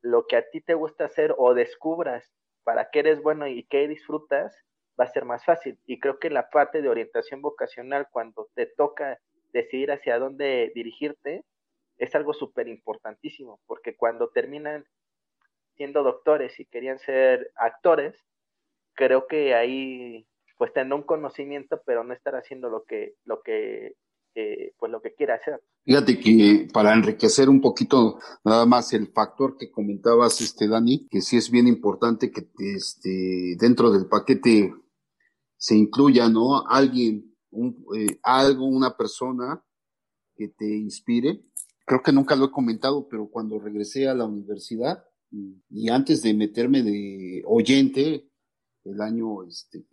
lo 0.02 0.26
que 0.28 0.36
a 0.36 0.50
ti 0.50 0.62
te 0.62 0.74
gusta 0.74 1.06
hacer 1.06 1.34
o 1.38 1.54
descubras 1.54 2.30
para 2.64 2.90
qué 2.92 3.00
eres 3.00 3.22
bueno 3.22 3.48
y 3.48 3.64
qué 3.64 3.88
disfrutas, 3.88 4.56
va 5.00 5.06
a 5.06 5.12
ser 5.12 5.26
más 5.26 5.44
fácil. 5.46 5.80
Y 5.86 6.00
creo 6.00 6.20
que 6.20 6.30
la 6.30 6.50
parte 6.50 6.82
de 6.82 6.90
orientación 6.90 7.42
vocacional, 7.42 8.08
cuando 8.12 8.50
te 8.54 8.66
toca 8.66 9.20
decidir 9.52 9.92
hacia 9.92 10.20
dónde 10.20 10.72
dirigirte, 10.76 11.44
es 11.98 12.16
algo 12.16 12.34
súper 12.34 12.68
importantísimo, 12.68 13.60
porque 13.68 13.96
cuando 13.96 14.30
terminan 14.30 14.86
siendo 15.76 16.04
doctores 16.04 16.60
y 16.60 16.66
querían 16.66 17.00
ser 17.00 17.52
actores, 17.56 18.16
creo 18.94 19.28
que 19.28 19.56
ahí 19.56 20.28
pues 20.58 20.74
tendrán 20.74 21.00
un 21.00 21.06
conocimiento, 21.06 21.82
pero 21.86 22.04
no 22.04 22.14
estar 22.14 22.36
haciendo 22.36 22.70
lo 22.70 22.84
que, 22.84 23.16
lo 23.26 23.42
que 23.42 23.96
eh, 24.36 24.74
pues 24.78 24.92
lo 24.92 25.02
que 25.02 25.14
quiera 25.14 25.36
hacer. 25.36 25.60
Fíjate 25.84 26.20
que 26.20 26.68
para 26.72 26.94
enriquecer 26.94 27.50
un 27.50 27.60
poquito 27.60 28.20
nada 28.44 28.66
más 28.66 28.94
el 28.94 29.08
factor 29.08 29.58
que 29.58 29.72
comentabas, 29.72 30.40
este 30.42 30.68
Dani, 30.68 31.08
que 31.08 31.22
sí 31.22 31.38
es 31.38 31.50
bien 31.50 31.68
importante 31.68 32.32
que 32.32 32.48
este, 32.60 33.56
dentro 33.60 33.92
del 33.92 34.08
paquete 34.08 34.74
se 35.58 35.76
incluya, 35.76 36.30
¿no? 36.30 36.68
Alguien, 36.68 37.36
un, 37.50 37.84
eh, 37.98 38.20
algo, 38.22 38.66
una 38.66 38.96
persona 38.96 39.64
que 40.36 40.50
te 40.50 40.66
inspire. 40.66 41.44
Creo 41.86 42.02
que 42.04 42.12
nunca 42.12 42.36
lo 42.36 42.46
he 42.46 42.52
comentado, 42.52 43.08
pero 43.10 43.30
cuando 43.30 43.60
regresé 43.60 44.08
a 44.08 44.14
la 44.14 44.26
universidad 44.26 45.04
y, 45.70 45.90
antes 45.90 46.22
de 46.22 46.34
meterme 46.34 46.84
de 46.84 47.42
oyente, 47.46 48.30
el 48.84 49.02
año 49.02 49.44
este, 49.44 49.86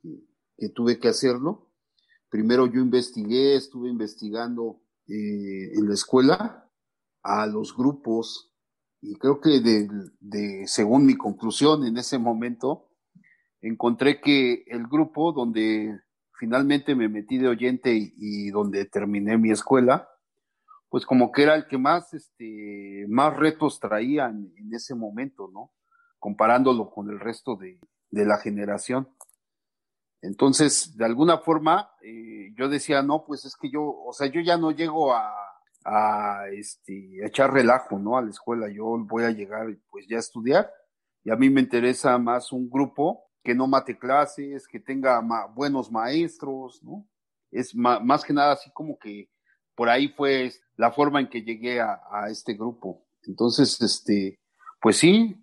que 0.57 0.69
tuve 0.69 0.99
que 0.99 1.09
hacerlo, 1.09 1.69
Primero 2.31 2.67
yo 2.67 2.81
investigué, 2.81 3.57
estuve 3.57 3.89
investigando 3.89 4.83
eh, 5.09 5.73
en 5.75 5.89
la 5.89 5.95
escuela 5.95 6.71
a 7.23 7.47
los 7.47 7.77
grupos 7.77 8.49
y 9.01 9.15
creo 9.17 9.41
que 9.41 9.61
de, 9.61 10.67
según 10.67 11.07
mi 11.07 11.17
conclusión 11.17 11.87
en 11.87 11.97
ese 11.99 12.19
momento, 12.19 12.89
encontré 13.61 14.21
que 14.21 14.65
el 14.67 14.87
grupo 14.87 15.33
donde 15.33 16.01
finalmente 16.39 16.95
me 16.95 17.09
metí 17.09 17.39
de 17.39 17.49
oyente 17.49 17.93
y, 17.95 18.51
donde 18.51 18.85
terminé 18.87 19.39
mi 19.39 19.51
escuela, 19.51 20.09
pues 20.89 21.05
como 21.07 21.31
que 21.33 21.43
era 21.43 21.55
el 21.55 21.67
que 21.67 21.79
más, 21.79 22.13
este, 22.15 23.07
más 23.09 23.37
retos 23.37 23.79
traía 23.79 24.27
en, 24.27 24.53
en 24.57 24.75
ese 24.75 24.95
momento, 24.95 25.49
¿no? 25.53 25.73
Comparándolo 26.19 26.91
con 26.91 27.11
el 27.11 27.21
resto 27.21 27.57
de, 27.57 27.79
de 28.11 28.25
la 28.25 28.39
generación. 28.39 29.09
Entonces, 30.21 30.97
de 30.97 31.05
alguna 31.05 31.39
forma, 31.39 31.91
eh, 32.03 32.53
yo 32.57 32.69
decía, 32.69 33.03
no, 33.03 33.25
pues 33.25 33.45
es 33.45 33.57
que 33.57 33.71
yo, 33.71 33.83
o 33.85 34.13
sea, 34.13 34.27
yo 34.27 34.41
ya 34.41 34.57
no 34.57 34.73
llego 34.73 35.15
a, 35.15 35.33
a 35.85 36.49
este, 36.53 37.25
echar 37.25 37.53
relajo, 37.53 37.99
¿no? 37.99 38.17
A 38.17 38.23
la 38.23 38.31
escuela, 38.31 38.69
yo 38.69 38.85
voy 38.99 39.25
a 39.25 39.31
llegar, 39.31 39.67
pues 39.91 40.07
ya 40.09 40.17
a 40.17 40.21
estudiar, 40.21 40.71
y 41.25 41.31
a 41.31 41.37
mí 41.37 41.51
me 41.51 41.61
interesa 41.61 42.19
más 42.19 42.53
un 42.53 42.69
grupo 42.69 43.25
que 43.43 43.55
no 43.55 43.67
mate 43.67 43.99
clases, 43.99 44.67
que 44.67 44.81
tenga 44.81 45.21
buenos 45.55 45.91
maestros, 45.91 46.83
¿no? 46.83 47.07
Es 47.51 47.75
más 47.75 48.25
que 48.25 48.33
nada 48.33 48.53
así 48.53 48.71
como 48.73 48.99
que 48.99 49.31
por 49.75 49.89
ahí 49.89 50.09
fue 50.09 50.53
la 50.77 50.91
forma 50.91 51.21
en 51.21 51.29
que 51.29 51.43
llegué 51.43 51.81
a, 51.81 52.01
a 52.11 52.29
este 52.29 52.55
grupo. 52.55 53.07
Entonces, 53.23 53.81
este, 53.81 54.41
pues 54.81 54.99
sí, 54.99 55.37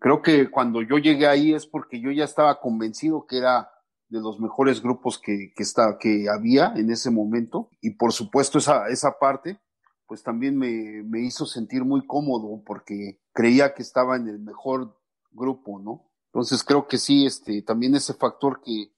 creo 0.00 0.22
que 0.22 0.50
cuando 0.50 0.82
yo 0.82 0.98
llegué 0.98 1.26
ahí 1.26 1.54
es 1.54 1.66
porque 1.66 2.00
yo 2.00 2.10
ya 2.10 2.24
estaba 2.24 2.60
convencido 2.60 3.26
que 3.26 3.38
era 3.38 3.70
de 4.14 4.20
los 4.20 4.38
mejores 4.38 4.80
grupos 4.80 5.18
que, 5.18 5.52
que, 5.56 5.64
está, 5.64 5.98
que 5.98 6.26
había 6.30 6.72
en 6.76 6.90
ese 6.90 7.10
momento. 7.10 7.68
Y 7.80 7.90
por 7.90 8.12
supuesto 8.12 8.58
esa, 8.58 8.86
esa 8.88 9.18
parte, 9.18 9.58
pues 10.06 10.22
también 10.22 10.56
me, 10.56 11.02
me 11.02 11.20
hizo 11.20 11.46
sentir 11.46 11.84
muy 11.84 12.06
cómodo 12.06 12.62
porque 12.64 13.20
creía 13.32 13.74
que 13.74 13.82
estaba 13.82 14.16
en 14.16 14.28
el 14.28 14.38
mejor 14.38 14.96
grupo, 15.32 15.80
¿no? 15.80 16.08
Entonces 16.26 16.62
creo 16.62 16.86
que 16.86 16.98
sí, 16.98 17.26
este, 17.26 17.62
también 17.62 17.96
ese 17.96 18.14
factor 18.14 18.60
que, 18.64 18.92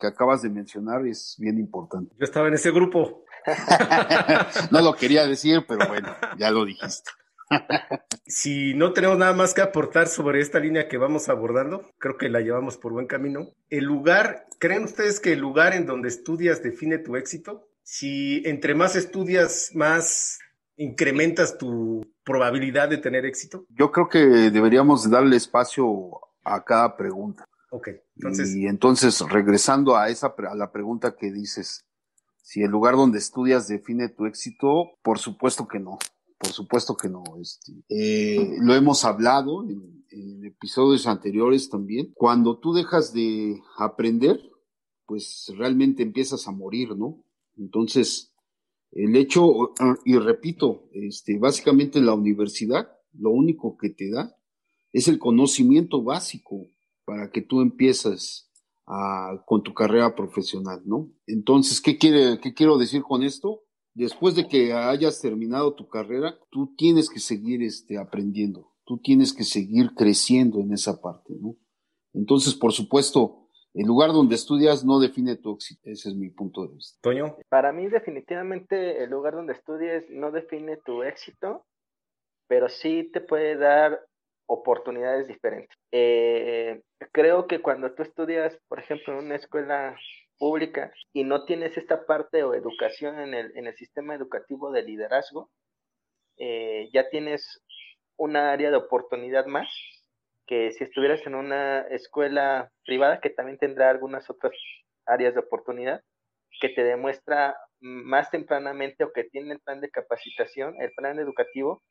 que 0.00 0.06
acabas 0.06 0.40
de 0.40 0.48
mencionar 0.48 1.06
es 1.06 1.36
bien 1.38 1.58
importante. 1.58 2.14
Yo 2.18 2.24
estaba 2.24 2.48
en 2.48 2.54
ese 2.54 2.70
grupo. 2.70 3.24
no 4.70 4.80
lo 4.80 4.94
quería 4.94 5.26
decir, 5.26 5.66
pero 5.68 5.86
bueno, 5.86 6.08
ya 6.38 6.50
lo 6.50 6.64
dijiste. 6.64 7.10
Si 8.26 8.74
no 8.74 8.92
tenemos 8.92 9.18
nada 9.18 9.32
más 9.32 9.54
que 9.54 9.62
aportar 9.62 10.08
sobre 10.08 10.40
esta 10.40 10.58
línea 10.58 10.88
que 10.88 10.98
vamos 10.98 11.28
abordando, 11.28 11.90
creo 11.98 12.16
que 12.16 12.28
la 12.28 12.40
llevamos 12.40 12.76
por 12.76 12.92
buen 12.92 13.06
camino. 13.06 13.48
El 13.70 13.84
lugar, 13.84 14.46
¿creen 14.58 14.84
ustedes 14.84 15.20
que 15.20 15.32
el 15.32 15.40
lugar 15.40 15.74
en 15.74 15.86
donde 15.86 16.08
estudias 16.08 16.62
define 16.62 16.98
tu 16.98 17.16
éxito? 17.16 17.68
Si 17.82 18.42
entre 18.46 18.74
más 18.74 18.96
estudias, 18.96 19.70
más 19.74 20.38
incrementas 20.76 21.58
tu 21.58 22.06
probabilidad 22.24 22.88
de 22.88 22.98
tener 22.98 23.24
éxito. 23.26 23.66
Yo 23.68 23.90
creo 23.90 24.08
que 24.08 24.18
deberíamos 24.50 25.08
darle 25.10 25.36
espacio 25.36 26.10
a 26.44 26.64
cada 26.64 26.96
pregunta. 26.96 27.44
Ok, 27.70 27.88
entonces. 28.16 28.54
Y 28.54 28.66
entonces, 28.66 29.20
regresando 29.30 29.96
a 29.96 30.08
esa 30.08 30.34
a 30.36 30.54
la 30.54 30.70
pregunta 30.70 31.16
que 31.16 31.32
dices, 31.32 31.86
si 32.42 32.62
el 32.62 32.70
lugar 32.70 32.96
donde 32.96 33.18
estudias 33.18 33.68
define 33.68 34.08
tu 34.08 34.26
éxito, 34.26 34.90
por 35.02 35.18
supuesto 35.18 35.66
que 35.66 35.78
no. 35.78 35.98
Por 36.42 36.50
supuesto 36.50 36.96
que 36.96 37.08
no. 37.08 37.22
Este, 37.40 37.72
eh, 37.88 38.56
lo 38.60 38.74
hemos 38.74 39.04
hablado 39.04 39.62
en, 39.62 40.04
en 40.10 40.44
episodios 40.44 41.06
anteriores 41.06 41.70
también. 41.70 42.12
Cuando 42.14 42.58
tú 42.58 42.72
dejas 42.72 43.12
de 43.12 43.62
aprender, 43.78 44.40
pues 45.06 45.52
realmente 45.56 46.02
empiezas 46.02 46.48
a 46.48 46.52
morir, 46.52 46.96
¿no? 46.96 47.24
Entonces, 47.56 48.32
el 48.92 49.16
hecho, 49.16 49.72
y 50.04 50.16
repito, 50.18 50.88
este, 50.92 51.38
básicamente 51.38 52.00
la 52.00 52.14
universidad 52.14 52.88
lo 53.12 53.30
único 53.30 53.76
que 53.76 53.90
te 53.90 54.10
da 54.10 54.36
es 54.92 55.08
el 55.08 55.18
conocimiento 55.18 56.02
básico 56.02 56.66
para 57.04 57.30
que 57.30 57.42
tú 57.42 57.60
empieces 57.60 58.50
a, 58.86 59.42
con 59.46 59.62
tu 59.62 59.72
carrera 59.74 60.14
profesional, 60.14 60.82
¿no? 60.84 61.10
Entonces, 61.26 61.80
¿qué, 61.80 61.96
quiere, 61.96 62.38
¿qué 62.40 62.52
quiero 62.52 62.76
decir 62.76 63.02
con 63.02 63.22
esto? 63.22 63.62
Después 63.94 64.34
de 64.34 64.48
que 64.48 64.72
hayas 64.72 65.20
terminado 65.20 65.74
tu 65.74 65.88
carrera, 65.88 66.38
tú 66.50 66.74
tienes 66.76 67.10
que 67.10 67.20
seguir 67.20 67.62
este, 67.62 67.98
aprendiendo, 67.98 68.72
tú 68.84 68.98
tienes 68.98 69.32
que 69.32 69.44
seguir 69.44 69.94
creciendo 69.94 70.60
en 70.60 70.72
esa 70.72 71.00
parte, 71.00 71.34
¿no? 71.40 71.56
Entonces, 72.14 72.54
por 72.54 72.72
supuesto, 72.72 73.48
el 73.74 73.86
lugar 73.86 74.12
donde 74.12 74.34
estudias 74.34 74.84
no 74.84 75.00
define 75.00 75.36
tu 75.36 75.54
éxito. 75.54 75.80
Ese 75.84 76.10
es 76.10 76.14
mi 76.14 76.30
punto 76.30 76.66
de 76.66 76.74
vista. 76.74 76.98
Toño. 77.02 77.36
Para 77.48 77.72
mí, 77.72 77.88
definitivamente, 77.88 79.02
el 79.02 79.10
lugar 79.10 79.34
donde 79.34 79.54
estudies 79.54 80.04
no 80.10 80.30
define 80.30 80.76
tu 80.78 81.02
éxito, 81.02 81.64
pero 82.48 82.68
sí 82.68 83.10
te 83.12 83.20
puede 83.20 83.56
dar 83.56 84.00
oportunidades 84.46 85.26
diferentes. 85.26 85.74
Eh, 85.90 86.82
creo 87.12 87.46
que 87.46 87.62
cuando 87.62 87.92
tú 87.92 88.02
estudias, 88.02 88.58
por 88.68 88.78
ejemplo, 88.78 89.18
en 89.18 89.26
una 89.26 89.36
escuela 89.36 89.96
pública 90.38 90.92
y 91.12 91.24
no 91.24 91.44
tienes 91.44 91.76
esta 91.76 92.06
parte 92.06 92.42
o 92.42 92.54
educación 92.54 93.18
en 93.18 93.34
el, 93.34 93.56
en 93.56 93.66
el 93.66 93.76
sistema 93.76 94.14
educativo 94.14 94.70
de 94.72 94.82
liderazgo, 94.82 95.50
eh, 96.38 96.88
ya 96.92 97.08
tienes 97.10 97.62
una 98.16 98.52
área 98.52 98.70
de 98.70 98.76
oportunidad 98.76 99.46
más 99.46 99.68
que 100.46 100.72
si 100.72 100.84
estuvieras 100.84 101.26
en 101.26 101.34
una 101.34 101.80
escuela 101.82 102.70
privada, 102.84 103.20
que 103.20 103.30
también 103.30 103.58
tendrá 103.58 103.90
algunas 103.90 104.28
otras 104.28 104.52
áreas 105.06 105.34
de 105.34 105.40
oportunidad, 105.40 106.02
que 106.60 106.68
te 106.68 106.84
demuestra 106.84 107.56
más 107.80 108.30
tempranamente 108.30 109.04
o 109.04 109.12
que 109.12 109.24
tiene 109.24 109.52
el 109.52 109.60
plan 109.60 109.80
de 109.80 109.90
capacitación, 109.90 110.74
el 110.80 110.92
plan 110.92 111.18
educativo 111.18 111.82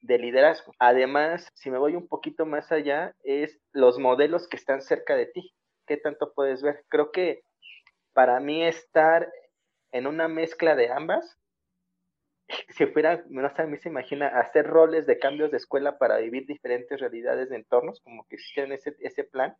de 0.00 0.18
liderazgo. 0.18 0.72
Además, 0.78 1.48
si 1.54 1.70
me 1.70 1.78
voy 1.78 1.96
un 1.96 2.08
poquito 2.08 2.46
más 2.46 2.70
allá, 2.72 3.14
es 3.22 3.58
los 3.72 3.98
modelos 3.98 4.48
que 4.48 4.56
están 4.56 4.82
cerca 4.82 5.16
de 5.16 5.26
ti. 5.26 5.52
¿Qué 5.86 5.96
tanto 5.96 6.32
puedes 6.34 6.62
ver? 6.62 6.84
Creo 6.88 7.10
que 7.12 7.42
para 8.18 8.40
mí 8.40 8.64
estar 8.64 9.32
en 9.92 10.08
una 10.08 10.26
mezcla 10.26 10.74
de 10.74 10.90
ambas, 10.90 11.38
si 12.70 12.84
fuera, 12.86 13.22
no 13.28 13.48
sé, 13.54 13.62
a 13.62 13.66
mí 13.66 13.76
se 13.76 13.90
imagina 13.90 14.26
hacer 14.26 14.66
roles 14.66 15.06
de 15.06 15.20
cambios 15.20 15.52
de 15.52 15.58
escuela 15.58 15.98
para 15.98 16.16
vivir 16.16 16.44
diferentes 16.44 16.98
realidades 16.98 17.48
de 17.48 17.54
entornos, 17.54 18.00
como 18.00 18.26
que 18.26 18.34
existiera 18.34 18.74
ese, 18.74 18.96
ese 19.02 19.22
plan, 19.22 19.56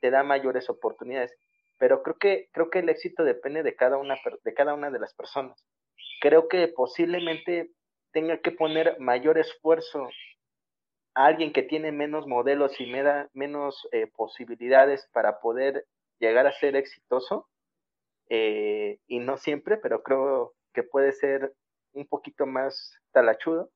te 0.00 0.10
da 0.10 0.22
mayores 0.22 0.70
oportunidades. 0.70 1.36
Pero 1.76 2.02
creo 2.02 2.16
que, 2.16 2.48
creo 2.52 2.70
que 2.70 2.78
el 2.78 2.88
éxito 2.88 3.22
depende 3.22 3.62
de 3.62 3.76
cada 3.76 3.98
una 3.98 4.16
de, 4.44 4.54
cada 4.54 4.72
una 4.72 4.90
de 4.90 4.98
las 4.98 5.12
personas. 5.12 5.62
Creo 6.22 6.48
que 6.48 6.68
posiblemente 6.68 7.70
tenga 8.12 8.38
que 8.38 8.52
poner 8.52 8.98
mayor 8.98 9.36
esfuerzo 9.36 10.08
a 11.14 11.26
alguien 11.26 11.52
que 11.52 11.64
tiene 11.64 11.92
menos 11.92 12.26
modelos 12.26 12.80
y 12.80 12.90
menos 13.34 13.86
eh, 13.92 14.06
posibilidades 14.06 15.06
para 15.12 15.38
poder 15.40 15.84
llegar 16.18 16.46
a 16.46 16.52
ser 16.52 16.76
exitoso, 16.76 17.46
eh, 18.30 19.00
y 19.08 19.18
no 19.18 19.36
siempre, 19.36 19.76
pero 19.76 20.02
creo 20.02 20.54
que 20.72 20.84
puede 20.84 21.12
ser 21.12 21.52
un 21.92 22.06
poquito 22.06 22.46
más 22.46 22.92
talachudo, 23.12 23.70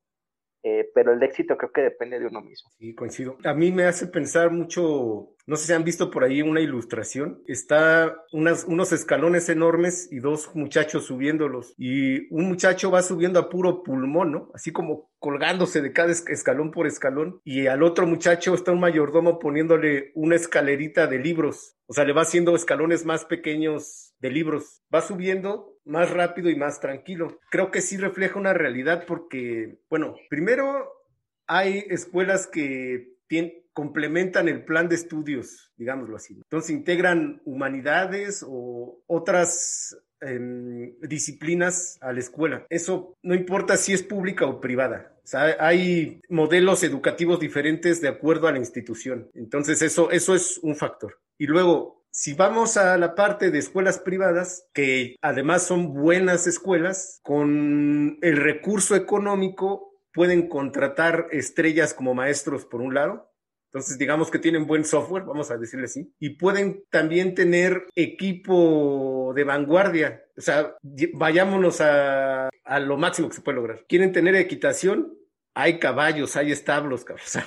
eh, 0.62 0.88
pero 0.95 1.12
el 1.12 1.23
éxito 1.23 1.59
creo 1.59 1.73
que 1.73 1.83
depende 1.83 2.19
de 2.19 2.27
uno 2.27 2.40
mismo. 2.40 2.71
Sí, 2.79 2.95
coincido. 2.95 3.37
A 3.45 3.53
mí 3.53 3.71
me 3.71 3.85
hace 3.85 4.07
pensar 4.07 4.51
mucho, 4.51 5.35
no 5.45 5.57
sé 5.57 5.67
si 5.67 5.73
han 5.75 5.85
visto 5.85 6.11
por 6.11 6.25
ahí 6.25 6.40
una 6.40 6.61
ilustración, 6.61 7.43
está 7.47 8.17
unas, 8.33 8.64
unos 8.64 8.90
escalones 8.93 9.51
enormes 9.51 10.11
y 10.11 10.21
dos 10.21 10.55
muchachos 10.55 11.05
subiéndolos 11.05 11.75
y 11.77 12.33
un 12.33 12.49
muchacho 12.49 12.90
va 12.90 13.03
subiendo 13.03 13.40
a 13.40 13.51
puro 13.51 13.83
pulmón, 13.83 14.33
¿no? 14.33 14.51
Así 14.55 14.73
como 14.73 15.11
colgándose 15.19 15.83
de 15.83 15.93
cada 15.93 16.12
escalón 16.12 16.71
por 16.71 16.87
escalón 16.87 17.43
y 17.45 17.67
al 17.67 17.83
otro 17.83 18.07
muchacho 18.07 18.55
está 18.55 18.73
un 18.73 18.81
mayordomo 18.81 19.38
poniéndole 19.38 20.12
una 20.14 20.37
escalerita 20.37 21.07
de 21.09 21.19
libros, 21.19 21.77
o 21.87 21.93
sea, 21.93 22.05
le 22.05 22.14
va 22.14 22.23
haciendo 22.23 22.57
escalones 22.57 23.05
más 23.05 23.27
pequeños 23.27 24.13
de 24.25 24.31
libros, 24.31 24.83
va 24.93 25.03
subiendo 25.03 25.77
más 25.85 26.11
rápido 26.11 26.49
y 26.49 26.57
más 26.57 26.81
tranquilo. 26.81 27.39
Creo 27.51 27.71
que 27.71 27.83
sí 27.83 27.99
refleja 27.99 28.39
una 28.39 28.55
realidad 28.55 29.05
porque, 29.07 29.81
bueno, 29.91 30.17
primero 30.31 30.91
hay 31.47 31.85
escuelas 31.91 32.47
que 32.47 33.13
complementan 33.75 34.49
el 34.49 34.65
plan 34.65 34.89
de 34.89 34.95
estudios, 34.95 35.73
digámoslo 35.77 36.17
así. 36.17 36.37
Entonces 36.37 36.71
integran 36.71 37.43
humanidades 37.45 38.43
o 38.49 39.03
otras 39.07 39.95
em, 40.23 40.99
disciplinas 41.01 41.99
a 42.01 42.15
la 42.15 42.21
escuela. 42.21 42.65
Eso 42.71 43.19
no 43.23 43.35
importa 43.35 43.77
si 43.77 43.93
es 43.93 44.03
pública 44.03 44.47
o 44.47 44.59
privada. 44.59 45.13
O 45.23 45.27
sea, 45.27 45.57
hay 45.61 46.23
modelos 46.31 46.83
educativos 46.83 47.41
diferentes 47.41 48.01
de 48.01 48.09
acuerdo 48.09 48.49
a 48.49 48.53
la 48.53 48.59
institución. 48.59 49.29
Entonces 49.35 49.83
eso, 49.83 50.11
eso 50.11 50.35
es 50.35 50.59
un 50.63 50.77
factor. 50.77 51.19
Y 51.37 51.47
luego, 51.47 52.04
si 52.16 52.33
vamos 52.33 52.77
a 52.77 52.96
la 52.96 53.16
parte 53.16 53.50
de 53.50 53.59
escuelas 53.59 53.98
privadas, 53.98 54.68
que 54.72 55.16
además 55.20 55.66
son 55.66 55.92
buenas 55.92 56.46
escuelas, 56.46 57.18
con 57.24 58.18
el 58.22 58.37
recurso 58.37 58.94
económico 58.94 59.98
pueden 60.12 60.48
contratar 60.48 61.27
estrellas 61.33 61.92
como 61.92 62.14
maestros 62.14 62.66
por 62.66 62.83
un 62.83 62.94
lado, 62.94 63.35
entonces, 63.66 63.98
digamos 63.98 64.31
que 64.31 64.38
tienen 64.38 64.68
buen 64.68 64.85
software, 64.85 65.24
vamos 65.24 65.50
a 65.50 65.59
decirle 65.59 65.87
así, 65.87 66.14
y 66.20 66.37
pueden 66.37 66.85
también 66.90 67.35
tener 67.35 67.88
equipo 67.96 69.33
de 69.35 69.42
vanguardia. 69.42 70.22
O 70.37 70.40
sea, 70.40 70.77
vayámonos 71.14 71.81
a, 71.81 72.50
a 72.62 72.79
lo 72.79 72.96
máximo 72.96 73.29
que 73.29 73.35
se 73.35 73.40
puede 73.40 73.57
lograr. 73.57 73.85
¿Quieren 73.88 74.12
tener 74.12 74.37
equitación? 74.37 75.18
Hay 75.55 75.79
caballos, 75.79 76.37
hay 76.37 76.51
establos, 76.51 77.07
o 77.09 77.17
sea, 77.25 77.47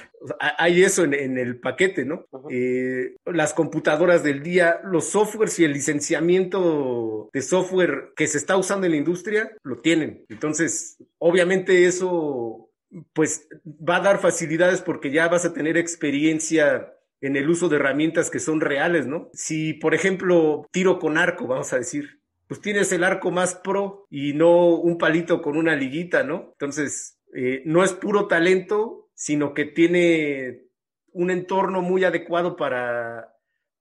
hay 0.58 0.84
eso 0.84 1.04
en, 1.04 1.38
el 1.38 1.60
paquete, 1.60 2.06
¿no? 2.06 2.26
Eh, 2.50 3.16
las 3.26 3.54
computadoras 3.54 4.24
del 4.24 4.42
día, 4.42 4.80
los 4.86 5.10
softwares 5.10 5.60
y 5.60 5.66
el 5.66 5.74
licenciamiento 5.74 7.30
de 7.34 7.42
software 7.42 8.14
que 8.16 8.28
se 8.28 8.38
está 8.38 8.56
usando 8.56 8.86
en 8.86 8.94
la 8.94 8.98
industria, 8.98 9.52
lo 9.64 9.80
tienen. 9.80 10.26
Entonces, 10.30 10.98
obviamente 11.18 11.86
eso, 11.86 12.70
pues, 13.14 13.50
va 13.68 13.98
a 13.98 14.02
dar 14.02 14.20
facilidades 14.20 14.82
porque 14.82 15.12
ya 15.12 15.28
vas 15.28 15.44
a 15.44 15.54
tener 15.54 15.76
experiencia 15.76 16.94
en 17.20 17.36
el 17.36 17.50
uso 17.50 17.68
de 17.68 17.76
herramientas 17.76 18.30
que 18.30 18.40
son 18.40 18.62
reales, 18.62 19.06
¿no? 19.06 19.30
Si, 19.34 19.74
por 19.74 19.94
ejemplo, 19.94 20.66
tiro 20.72 21.00
con 21.00 21.18
arco, 21.18 21.48
vamos 21.48 21.74
a 21.74 21.80
decir, 21.80 22.22
pues 22.48 22.62
tienes 22.62 22.92
el 22.94 23.04
arco 23.04 23.32
más 23.32 23.56
pro 23.56 24.08
y 24.10 24.34
no 24.34 24.68
un 24.76 24.98
palito 24.98 25.42
con 25.42 25.58
una 25.58 25.76
liguita, 25.76 26.24
¿no? 26.24 26.52
Entonces, 26.54 27.17
eh, 27.34 27.62
no 27.66 27.84
es 27.84 27.94
puro 27.94 28.28
talento, 28.28 29.10
sino 29.14 29.54
que 29.54 29.66
tiene 29.66 30.68
un 31.12 31.32
entorno 31.32 31.82
muy 31.82 32.04
adecuado 32.04 32.56
para, 32.56 33.34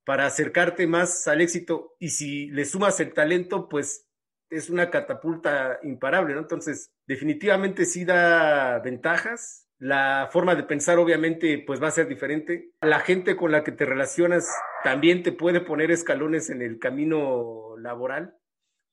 para 0.04 0.26
acercarte 0.26 0.86
más 0.86 1.28
al 1.28 1.40
éxito. 1.40 1.96
Y 1.98 2.10
si 2.10 2.48
le 2.50 2.64
sumas 2.64 2.98
el 3.00 3.12
talento, 3.12 3.68
pues 3.68 4.06
es 4.48 4.70
una 4.70 4.90
catapulta 4.90 5.78
imparable, 5.82 6.34
¿no? 6.34 6.40
Entonces, 6.40 6.92
definitivamente 7.06 7.84
sí 7.84 8.04
da 8.04 8.78
ventajas. 8.78 9.68
La 9.78 10.30
forma 10.32 10.54
de 10.54 10.62
pensar, 10.62 10.98
obviamente, 10.98 11.62
pues 11.66 11.82
va 11.82 11.88
a 11.88 11.92
ser 11.92 12.08
diferente. 12.08 12.72
La 12.80 13.00
gente 13.00 13.36
con 13.36 13.52
la 13.52 13.62
que 13.62 13.72
te 13.72 13.84
relacionas 13.84 14.48
también 14.82 15.22
te 15.22 15.32
puede 15.32 15.60
poner 15.60 15.90
escalones 15.90 16.48
en 16.48 16.62
el 16.62 16.78
camino 16.78 17.76
laboral, 17.78 18.34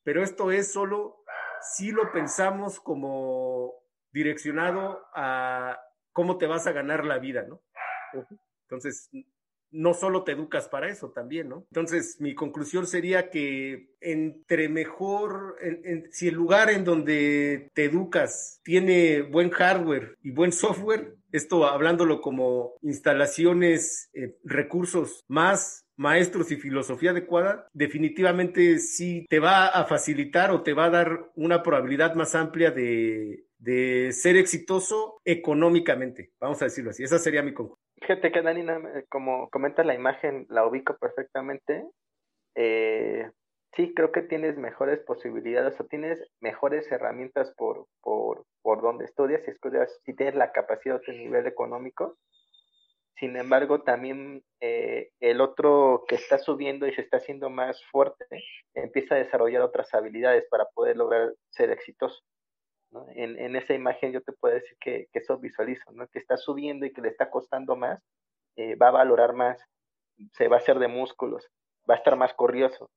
pero 0.04 0.24
esto 0.24 0.52
es 0.52 0.74
solo 0.74 1.24
si 1.62 1.92
lo 1.92 2.12
pensamos 2.12 2.80
como 2.80 3.83
direccionado 4.14 5.02
a 5.16 5.80
cómo 6.12 6.38
te 6.38 6.48
vas 6.48 6.68
a 6.68 6.72
ganar 6.72 7.06
la 7.06 7.18
vida, 7.18 7.46
¿no? 7.48 7.62
Entonces, 8.68 9.10
no 9.74 9.96
solo 9.96 10.24
te 10.24 10.34
educas 10.34 10.70
para 10.70 10.88
eso 10.88 11.12
también, 11.12 11.50
¿no? 11.50 11.66
Entonces, 11.72 12.18
mi 12.20 12.36
conclusión 12.36 12.86
sería 12.86 13.32
que 13.32 13.90
entre 14.00 14.70
mejor, 14.70 15.58
si 16.12 16.28
el 16.28 16.36
lugar 16.36 16.70
en 16.70 16.86
donde 16.86 17.72
te 17.74 17.86
educas 17.86 18.62
tiene 18.64 19.24
buen 19.24 19.50
hardware 19.50 20.16
y 20.22 20.30
buen 20.30 20.52
software, 20.52 21.16
esto 21.32 21.66
hablándolo 21.66 22.22
como 22.22 22.76
instalaciones, 22.84 24.12
eh, 24.14 24.38
recursos 24.44 25.24
más 25.28 25.84
maestros 25.96 26.52
y 26.52 26.58
filosofía 26.58 27.12
adecuada, 27.12 27.68
definitivamente 27.74 28.80
sí 28.80 29.26
te 29.30 29.40
va 29.40 29.68
a 29.68 29.86
facilitar 29.86 30.52
o 30.52 30.62
te 30.62 30.74
va 30.74 30.86
a 30.86 30.90
dar 30.92 31.32
una 31.36 31.64
probabilidad 31.64 32.16
más 32.16 32.36
amplia 32.36 32.72
de, 32.72 33.46
de 33.64 34.12
ser 34.12 34.36
exitoso 34.36 35.22
económicamente, 35.24 36.32
vamos 36.40 36.62
a 36.62 36.66
decirlo 36.66 36.92
así. 36.92 37.04
Esa 37.04 37.18
sería 37.18 37.42
mi 37.42 37.54
conclusión. 37.54 37.80
Fíjate 38.02 38.32
que 38.34 38.42
Dani, 38.42 38.66
como 39.10 39.50
comenta 39.50 39.86
la 39.86 39.96
imagen, 39.96 40.46
la 40.50 40.68
ubico 40.68 40.98
perfectamente. 40.98 41.86
Eh, 42.56 43.30
sí, 43.74 43.94
creo 43.96 44.12
que 44.12 44.22
tienes 44.22 44.58
mejores 44.58 45.00
posibilidades 45.00 45.80
o 45.80 45.86
tienes 45.86 46.20
mejores 46.42 46.92
herramientas 46.92 47.54
por, 47.56 47.88
por, 48.02 48.44
por 48.62 48.82
donde 48.82 49.06
estudias, 49.06 49.42
si 49.46 49.52
estudias, 49.52 49.98
si 50.06 50.14
tienes 50.14 50.36
la 50.36 50.52
capacidad 50.52 51.02
de 51.08 51.18
nivel 51.18 51.48
económico. 51.48 52.18
Sin 53.18 53.38
embargo, 53.38 53.84
también 53.84 54.44
eh, 54.60 55.12
el 55.22 55.40
otro 55.40 56.04
que 56.10 56.16
está 56.16 56.38
subiendo 56.38 56.86
y 56.86 56.94
se 56.94 57.02
está 57.02 57.18
haciendo 57.18 57.50
más 57.50 57.82
fuerte, 57.86 58.26
empieza 58.74 59.16
a 59.16 59.20
desarrollar 59.20 59.62
otras 59.62 59.94
habilidades 59.94 60.46
para 60.50 60.66
poder 60.74 60.98
lograr 60.98 61.32
ser 61.52 61.70
exitoso. 61.72 62.22
En, 63.16 63.40
en, 63.40 63.56
esa 63.56 63.74
imagen 63.74 64.12
yo 64.12 64.22
te 64.22 64.34
puedo 64.34 64.54
decir 64.54 64.78
que, 64.80 65.08
que, 65.12 65.20
eso 65.20 65.38
visualizo, 65.38 65.92
¿no? 65.92 66.08
que 66.08 66.20
está 66.20 66.38
subiendo 66.38 66.86
y 66.86 66.94
que 66.94 67.02
le 67.02 67.10
está 67.10 67.30
costando 67.30 67.76
más, 67.76 68.02
eh, 68.56 68.76
va 68.76 68.90
a 68.90 68.92
valorar 68.92 69.34
más, 69.34 69.60
se 70.34 70.48
va 70.48 70.58
a 70.58 70.60
hacer 70.60 70.80
de 70.80 70.88
músculos, 70.88 71.48
va 71.90 71.96
a 71.96 71.98
estar 71.98 72.16
más 72.16 72.34
corrioso. 72.34 72.90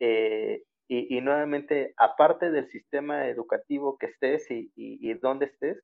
Eh, 0.00 0.62
y, 0.86 1.16
y, 1.16 1.20
nuevamente, 1.20 1.94
aparte 1.96 2.50
del 2.50 2.68
sistema 2.68 3.26
educativo 3.28 3.96
que 3.96 4.06
estés 4.06 4.50
y, 4.50 4.70
y, 4.76 5.10
y 5.10 5.14
donde 5.14 5.46
estés, 5.46 5.82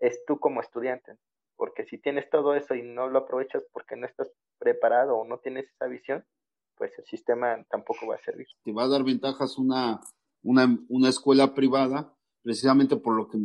es 0.00 0.24
tú 0.26 0.38
como 0.38 0.60
estudiante. 0.60 1.16
Porque 1.56 1.84
si 1.84 1.98
tienes 1.98 2.28
todo 2.30 2.54
eso 2.54 2.74
y 2.74 2.82
no 2.82 3.08
lo 3.08 3.20
aprovechas 3.20 3.62
porque 3.72 3.96
no 3.96 4.06
estás 4.06 4.28
preparado 4.58 5.16
o 5.16 5.26
no 5.26 5.38
tienes 5.38 5.70
esa 5.70 5.86
visión, 5.86 6.24
pues 6.76 6.98
el 6.98 7.04
sistema 7.04 7.62
tampoco 7.70 8.06
va 8.08 8.16
a 8.16 8.24
servir. 8.24 8.46
Te 8.64 8.72
va 8.72 8.84
a 8.84 8.88
dar 8.88 9.04
ventajas 9.04 9.58
una, 9.58 10.00
una, 10.42 10.78
una 10.88 11.08
escuela 11.10 11.54
privada 11.54 12.16
precisamente 12.42 12.96
por 12.96 13.16
lo 13.16 13.28
que 13.28 13.38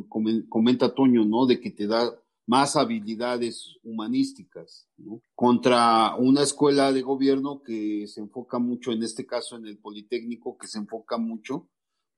comenta 0.49 0.93
Toño, 0.93 1.25
¿no? 1.25 1.45
De 1.45 1.59
que 1.59 1.71
te 1.71 1.87
da 1.87 2.13
más 2.47 2.75
habilidades 2.75 3.77
humanísticas, 3.83 4.87
¿no? 4.97 5.21
Contra 5.33 6.15
una 6.15 6.43
escuela 6.43 6.91
de 6.91 7.01
gobierno 7.01 7.61
que 7.63 8.05
se 8.07 8.21
enfoca 8.21 8.59
mucho, 8.59 8.91
en 8.91 9.03
este 9.03 9.25
caso 9.25 9.55
en 9.55 9.65
el 9.65 9.77
Politécnico, 9.77 10.57
que 10.57 10.67
se 10.67 10.77
enfoca 10.77 11.17
mucho, 11.17 11.67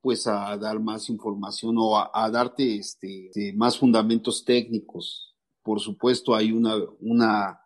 pues 0.01 0.27
a 0.27 0.55
dar 0.57 0.79
más 0.79 1.09
información 1.09 1.75
o 1.77 1.97
a, 1.97 2.29
darte 2.29 2.77
este, 2.77 3.27
este, 3.27 3.53
más 3.53 3.77
fundamentos 3.77 4.43
técnicos. 4.45 5.35
Por 5.63 5.79
supuesto, 5.79 6.35
hay 6.35 6.51
una, 6.51 6.75
una, 6.99 7.59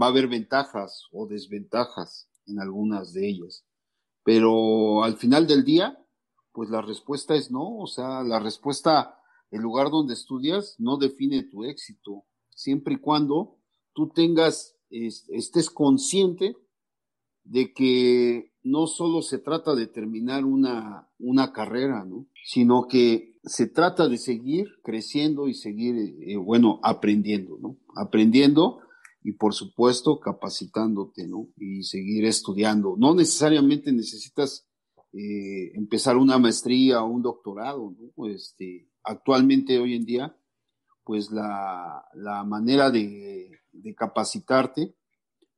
va 0.00 0.06
a 0.06 0.08
haber 0.08 0.28
ventajas 0.28 1.06
o 1.12 1.26
desventajas 1.26 2.28
en 2.46 2.60
algunas 2.60 3.12
de 3.12 3.28
ellas. 3.28 3.64
Pero 4.22 5.02
al 5.02 5.16
final 5.16 5.46
del 5.46 5.64
día, 5.64 5.98
pues 6.52 6.70
la 6.70 6.82
respuesta 6.82 7.34
es 7.34 7.50
no, 7.50 7.78
o 7.78 7.86
sea, 7.86 8.22
la 8.22 8.40
respuesta, 8.40 9.18
el 9.50 9.62
lugar 9.62 9.90
donde 9.90 10.14
estudias 10.14 10.76
no 10.78 10.96
define 10.96 11.42
tu 11.44 11.64
éxito, 11.64 12.24
siempre 12.50 12.94
y 12.94 12.98
cuando 12.98 13.58
tú 13.92 14.08
tengas, 14.08 14.76
estés 14.90 15.70
consciente 15.70 16.56
de 17.44 17.72
que 17.72 18.52
no 18.62 18.86
solo 18.86 19.22
se 19.22 19.38
trata 19.38 19.74
de 19.74 19.86
terminar 19.86 20.44
una, 20.44 21.08
una 21.18 21.52
carrera, 21.52 22.04
¿no? 22.04 22.26
Sino 22.44 22.86
que 22.86 23.38
se 23.42 23.66
trata 23.66 24.08
de 24.08 24.18
seguir 24.18 24.68
creciendo 24.82 25.48
y 25.48 25.54
seguir, 25.54 26.16
eh, 26.20 26.36
bueno, 26.36 26.78
aprendiendo, 26.82 27.58
¿no? 27.60 27.78
Aprendiendo 27.96 28.80
y 29.22 29.32
por 29.32 29.54
supuesto 29.54 30.20
capacitándote, 30.20 31.26
¿no? 31.26 31.48
Y 31.56 31.84
seguir 31.84 32.24
estudiando. 32.26 32.96
No 32.98 33.14
necesariamente 33.14 33.92
necesitas 33.92 34.69
eh, 35.12 35.72
empezar 35.74 36.16
una 36.16 36.38
maestría 36.38 37.02
o 37.02 37.08
un 37.08 37.22
doctorado, 37.22 37.94
¿no? 37.98 38.26
Este, 38.26 38.88
actualmente, 39.02 39.78
hoy 39.78 39.94
en 39.94 40.04
día, 40.04 40.36
pues 41.04 41.30
la, 41.30 42.04
la 42.14 42.44
manera 42.44 42.90
de, 42.90 43.50
de, 43.72 43.94
capacitarte, 43.94 44.94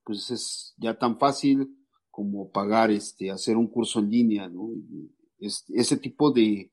pues 0.04 0.30
es 0.30 0.74
ya 0.78 0.98
tan 0.98 1.18
fácil 1.18 1.76
como 2.10 2.50
pagar, 2.50 2.90
este, 2.90 3.30
hacer 3.30 3.56
un 3.56 3.68
curso 3.68 3.98
en 3.98 4.10
línea, 4.10 4.48
¿no? 4.48 4.70
Ese 5.38 5.96
tipo 5.96 6.30
de, 6.30 6.72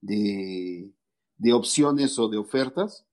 de, 0.00 0.92
de 1.36 1.52
opciones 1.52 2.18
o 2.18 2.28
de 2.28 2.38
ofertas, 2.38 3.06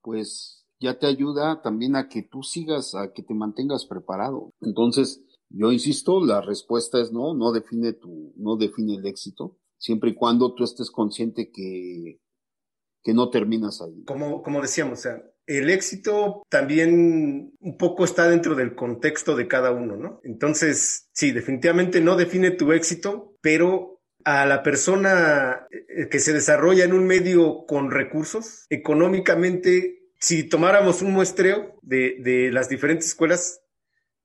pues 0.00 0.64
ya 0.80 0.98
te 0.98 1.06
ayuda 1.06 1.62
también 1.62 1.96
a 1.96 2.08
que 2.08 2.22
tú 2.22 2.42
sigas, 2.42 2.94
a 2.94 3.12
que 3.12 3.22
te 3.22 3.34
mantengas 3.34 3.86
preparado. 3.86 4.52
Entonces, 4.60 5.23
yo 5.56 5.72
insisto, 5.72 6.24
la 6.24 6.40
respuesta 6.40 7.00
es 7.00 7.12
no, 7.12 7.34
no 7.34 7.52
define 7.52 7.92
tu, 7.92 8.32
no 8.36 8.56
define 8.56 8.96
el 8.96 9.06
éxito, 9.06 9.58
siempre 9.78 10.10
y 10.10 10.14
cuando 10.14 10.54
tú 10.54 10.64
estés 10.64 10.90
consciente 10.90 11.50
que, 11.52 12.20
que 13.02 13.14
no 13.14 13.30
terminas 13.30 13.80
ahí. 13.80 14.04
Como, 14.04 14.42
como 14.42 14.60
decíamos, 14.60 14.98
o 14.98 15.02
sea, 15.02 15.22
el 15.46 15.70
éxito 15.70 16.42
también 16.48 17.52
un 17.60 17.76
poco 17.76 18.04
está 18.04 18.28
dentro 18.28 18.54
del 18.54 18.74
contexto 18.74 19.36
de 19.36 19.46
cada 19.46 19.70
uno, 19.70 19.96
¿no? 19.96 20.20
Entonces, 20.24 21.08
sí, 21.12 21.30
definitivamente 21.32 22.00
no 22.00 22.16
define 22.16 22.50
tu 22.50 22.72
éxito, 22.72 23.36
pero 23.40 24.00
a 24.24 24.46
la 24.46 24.62
persona 24.62 25.66
eh, 25.70 26.08
que 26.08 26.18
se 26.18 26.32
desarrolla 26.32 26.84
en 26.84 26.94
un 26.94 27.06
medio 27.06 27.66
con 27.66 27.90
recursos, 27.90 28.64
económicamente, 28.70 30.08
si 30.18 30.44
tomáramos 30.44 31.02
un 31.02 31.12
muestreo 31.12 31.78
de, 31.82 32.16
de 32.20 32.50
las 32.50 32.70
diferentes 32.70 33.08
escuelas, 33.08 33.60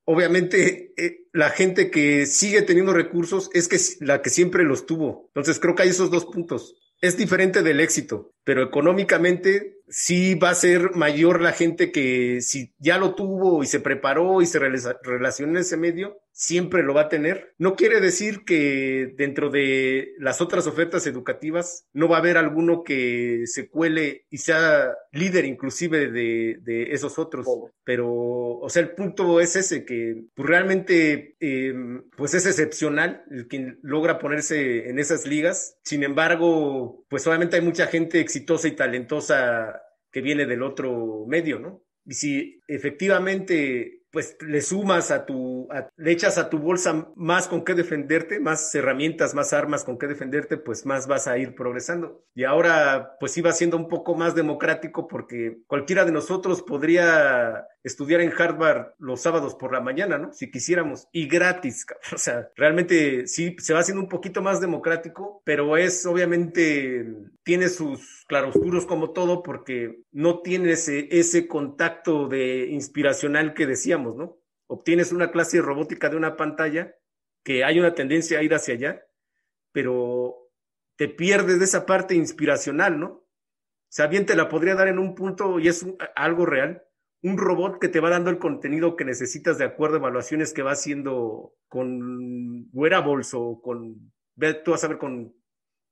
obviamente 0.04 0.94
eh, 0.96 1.19
la 1.32 1.50
gente 1.50 1.90
que 1.90 2.26
sigue 2.26 2.62
teniendo 2.62 2.92
recursos 2.92 3.50
es 3.54 3.68
que 3.68 3.78
la 4.04 4.22
que 4.22 4.30
siempre 4.30 4.64
los 4.64 4.86
tuvo. 4.86 5.26
Entonces 5.28 5.60
creo 5.60 5.74
que 5.74 5.82
hay 5.82 5.90
esos 5.90 6.10
dos 6.10 6.26
puntos. 6.26 6.74
Es 7.00 7.16
diferente 7.16 7.62
del 7.62 7.80
éxito, 7.80 8.34
pero 8.44 8.62
económicamente 8.62 9.78
sí 9.88 10.34
va 10.34 10.50
a 10.50 10.54
ser 10.54 10.94
mayor 10.94 11.40
la 11.40 11.52
gente 11.52 11.92
que 11.92 12.42
si 12.42 12.74
ya 12.78 12.98
lo 12.98 13.14
tuvo 13.14 13.62
y 13.62 13.66
se 13.66 13.80
preparó 13.80 14.42
y 14.42 14.46
se 14.46 14.58
relacionó 14.58 15.52
en 15.52 15.58
ese 15.58 15.78
medio, 15.78 16.18
siempre 16.32 16.82
lo 16.82 16.94
va 16.94 17.02
a 17.02 17.08
tener. 17.08 17.54
No 17.58 17.76
quiere 17.76 18.00
decir 18.00 18.44
que 18.44 19.12
dentro 19.16 19.50
de 19.50 20.14
las 20.18 20.40
otras 20.40 20.66
ofertas 20.66 21.06
educativas 21.06 21.86
no 21.92 22.08
va 22.08 22.16
a 22.16 22.20
haber 22.20 22.36
alguno 22.36 22.82
que 22.82 23.42
se 23.46 23.68
cuele 23.68 24.26
y 24.30 24.38
sea 24.38 24.94
líder 25.12 25.44
inclusive 25.44 26.10
de, 26.10 26.58
de 26.62 26.92
esos 26.92 27.18
otros. 27.18 27.46
Pero, 27.84 28.08
o 28.08 28.68
sea, 28.68 28.82
el 28.82 28.90
punto 28.90 29.40
es 29.40 29.56
ese, 29.56 29.84
que 29.84 30.24
pues, 30.34 30.48
realmente 30.48 31.36
eh, 31.40 31.74
pues 32.16 32.34
es 32.34 32.46
excepcional 32.46 33.24
el 33.30 33.46
quien 33.48 33.78
logra 33.82 34.18
ponerse 34.18 34.88
en 34.88 34.98
esas 34.98 35.26
ligas. 35.26 35.78
Sin 35.84 36.04
embargo, 36.04 37.04
pues 37.08 37.26
obviamente 37.26 37.56
hay 37.56 37.62
mucha 37.62 37.86
gente 37.86 38.20
exitosa 38.20 38.68
y 38.68 38.72
talentosa 38.72 39.82
que 40.10 40.20
viene 40.20 40.46
del 40.46 40.62
otro 40.62 41.24
medio, 41.26 41.58
¿no? 41.58 41.82
Y 42.04 42.14
si 42.14 42.60
efectivamente 42.66 43.99
pues 44.10 44.36
le 44.40 44.60
sumas 44.60 45.10
a 45.10 45.24
tu, 45.24 45.68
le 45.96 46.10
echas 46.12 46.38
a 46.38 46.50
tu 46.50 46.58
bolsa 46.58 47.08
más 47.14 47.48
con 47.48 47.64
qué 47.64 47.74
defenderte, 47.74 48.40
más 48.40 48.74
herramientas, 48.74 49.34
más 49.34 49.52
armas 49.52 49.84
con 49.84 49.98
qué 49.98 50.06
defenderte, 50.06 50.56
pues 50.56 50.84
más 50.84 51.06
vas 51.06 51.28
a 51.28 51.38
ir 51.38 51.54
progresando. 51.54 52.24
Y 52.34 52.44
ahora, 52.44 53.16
pues 53.20 53.36
iba 53.38 53.52
siendo 53.52 53.76
un 53.76 53.88
poco 53.88 54.14
más 54.14 54.34
democrático 54.34 55.06
porque 55.06 55.58
cualquiera 55.66 56.04
de 56.04 56.12
nosotros 56.12 56.62
podría 56.62 57.66
estudiar 57.82 58.20
en 58.20 58.32
Harvard 58.36 58.94
los 58.98 59.20
sábados 59.20 59.54
por 59.54 59.72
la 59.72 59.80
mañana, 59.80 60.18
¿no? 60.18 60.32
Si 60.32 60.50
quisiéramos. 60.50 61.08
Y 61.12 61.28
gratis. 61.28 61.86
O 62.12 62.18
sea, 62.18 62.50
realmente 62.56 63.26
sí, 63.26 63.56
se 63.58 63.72
va 63.72 63.80
haciendo 63.80 64.02
un 64.02 64.08
poquito 64.08 64.42
más 64.42 64.60
democrático, 64.60 65.42
pero 65.44 65.76
es 65.76 66.04
obviamente, 66.04 67.06
tiene 67.44 67.68
sus 67.68 68.19
claroscuros 68.30 68.86
como 68.86 69.10
todo 69.10 69.42
porque 69.42 70.04
no 70.12 70.40
tiene 70.40 70.70
ese, 70.70 71.48
contacto 71.48 72.28
de 72.28 72.68
inspiracional 72.70 73.54
que 73.54 73.66
decíamos, 73.66 74.14
¿no? 74.14 74.38
Obtienes 74.68 75.10
una 75.10 75.32
clase 75.32 75.56
de 75.56 75.64
robótica 75.64 76.08
de 76.08 76.16
una 76.16 76.36
pantalla 76.36 76.94
que 77.42 77.64
hay 77.64 77.80
una 77.80 77.92
tendencia 77.96 78.38
a 78.38 78.44
ir 78.44 78.54
hacia 78.54 78.74
allá, 78.74 79.04
pero 79.72 80.48
te 80.96 81.08
pierdes 81.08 81.58
de 81.58 81.64
esa 81.64 81.86
parte 81.86 82.14
inspiracional, 82.14 83.00
¿no? 83.00 83.08
O 83.08 83.26
sea, 83.88 84.06
bien 84.06 84.26
te 84.26 84.36
la 84.36 84.48
podría 84.48 84.76
dar 84.76 84.86
en 84.86 85.00
un 85.00 85.16
punto 85.16 85.58
y 85.58 85.66
es 85.66 85.84
algo 86.14 86.46
real, 86.46 86.84
un 87.22 87.36
robot 87.36 87.80
que 87.80 87.88
te 87.88 87.98
va 87.98 88.10
dando 88.10 88.30
el 88.30 88.38
contenido 88.38 88.94
que 88.94 89.04
necesitas 89.04 89.58
de 89.58 89.64
acuerdo 89.64 89.96
a 89.96 89.98
evaluaciones 89.98 90.54
que 90.54 90.62
va 90.62 90.70
haciendo 90.70 91.56
con 91.66 92.68
wearables 92.72 93.34
o 93.34 93.60
con, 93.60 94.12
tú 94.64 94.70
vas 94.70 94.84
a 94.84 94.88
ver, 94.88 94.98
con 94.98 95.34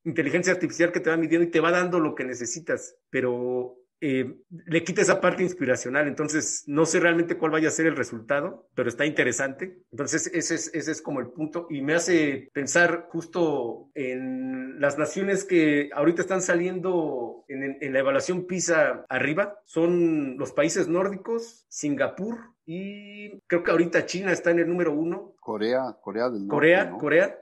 inteligencia 0.08 0.52
artificial 0.52 0.92
que 0.92 1.00
te 1.00 1.10
va 1.10 1.16
midiendo 1.16 1.46
y 1.46 1.50
te 1.50 1.60
va 1.60 1.70
dando 1.70 2.00
lo 2.00 2.14
que 2.14 2.24
necesitas, 2.24 2.96
pero 3.10 3.76
eh, 4.00 4.36
le 4.66 4.84
quita 4.84 5.02
esa 5.02 5.20
parte 5.20 5.42
inspiracional. 5.42 6.06
Entonces, 6.06 6.64
no 6.66 6.86
sé 6.86 7.00
realmente 7.00 7.36
cuál 7.36 7.50
vaya 7.50 7.68
a 7.68 7.72
ser 7.72 7.86
el 7.86 7.96
resultado, 7.96 8.68
pero 8.74 8.88
está 8.88 9.04
interesante. 9.04 9.82
Entonces, 9.90 10.28
ese 10.32 10.54
es, 10.54 10.74
ese 10.74 10.92
es 10.92 11.02
como 11.02 11.20
el 11.20 11.28
punto 11.28 11.66
y 11.68 11.82
me 11.82 11.94
hace 11.94 12.48
pensar 12.52 13.08
justo 13.10 13.90
en 13.94 14.80
las 14.80 14.98
naciones 14.98 15.44
que 15.44 15.90
ahorita 15.92 16.22
están 16.22 16.42
saliendo 16.42 17.44
en, 17.48 17.78
en 17.80 17.92
la 17.92 17.98
evaluación 17.98 18.46
PISA 18.46 19.04
arriba. 19.08 19.58
Son 19.64 20.38
los 20.38 20.52
países 20.52 20.86
nórdicos, 20.86 21.66
Singapur 21.68 22.38
y 22.64 23.40
creo 23.46 23.64
que 23.64 23.70
ahorita 23.70 24.06
China 24.06 24.30
está 24.30 24.52
en 24.52 24.60
el 24.60 24.68
número 24.68 24.92
uno. 24.92 25.34
Corea, 25.40 25.96
Corea 26.00 26.24
del 26.30 26.46
Norte. 26.46 26.50
Corea, 26.50 26.84
¿no? 26.84 26.98
Corea. 26.98 27.38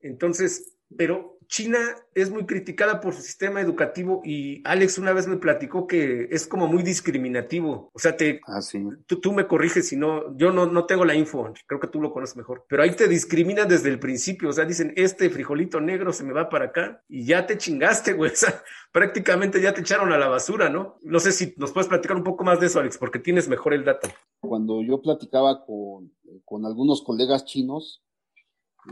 Entonces, 0.00 0.78
pero 0.96 1.33
China 1.46 1.78
es 2.14 2.30
muy 2.30 2.46
criticada 2.46 3.00
por 3.00 3.14
su 3.14 3.22
sistema 3.22 3.60
educativo 3.60 4.20
y 4.24 4.62
Alex 4.66 4.98
una 4.98 5.12
vez 5.12 5.26
me 5.26 5.36
platicó 5.36 5.86
que 5.86 6.28
es 6.30 6.46
como 6.46 6.66
muy 6.68 6.82
discriminativo. 6.82 7.90
O 7.92 7.98
sea, 7.98 8.16
te, 8.16 8.40
Ah, 8.46 8.60
sí. 8.62 8.82
tú, 9.06 9.20
tú 9.20 9.32
me 9.32 9.46
corriges 9.46 9.88
si 9.88 9.96
no, 9.96 10.36
yo 10.36 10.52
no, 10.52 10.66
no 10.66 10.86
tengo 10.86 11.04
la 11.04 11.14
info, 11.14 11.52
creo 11.66 11.80
que 11.80 11.88
tú 11.88 12.00
lo 12.00 12.12
conoces 12.12 12.36
mejor, 12.36 12.64
pero 12.68 12.82
ahí 12.82 12.94
te 12.94 13.08
discriminan 13.08 13.68
desde 13.68 13.88
el 13.90 13.98
principio, 13.98 14.48
o 14.48 14.52
sea, 14.52 14.64
dicen, 14.64 14.92
este 14.96 15.30
frijolito 15.30 15.80
negro 15.80 16.12
se 16.12 16.24
me 16.24 16.32
va 16.32 16.48
para 16.48 16.66
acá 16.66 17.02
y 17.08 17.24
ya 17.24 17.46
te 17.46 17.58
chingaste, 17.58 18.12
güey, 18.14 18.30
o 18.32 18.36
sea, 18.36 18.62
prácticamente 18.92 19.60
ya 19.60 19.74
te 19.74 19.80
echaron 19.80 20.12
a 20.12 20.18
la 20.18 20.28
basura, 20.28 20.68
¿no? 20.68 20.98
No 21.02 21.20
sé 21.20 21.32
si 21.32 21.54
nos 21.56 21.72
puedes 21.72 21.88
platicar 21.88 22.16
un 22.16 22.24
poco 22.24 22.44
más 22.44 22.60
de 22.60 22.66
eso, 22.66 22.80
Alex, 22.80 22.98
porque 22.98 23.18
tienes 23.18 23.48
mejor 23.48 23.74
el 23.74 23.84
dato. 23.84 24.08
Cuando 24.40 24.82
yo 24.82 25.00
platicaba 25.00 25.64
con, 25.64 26.12
con 26.44 26.64
algunos 26.66 27.02
colegas 27.02 27.44
chinos, 27.44 28.02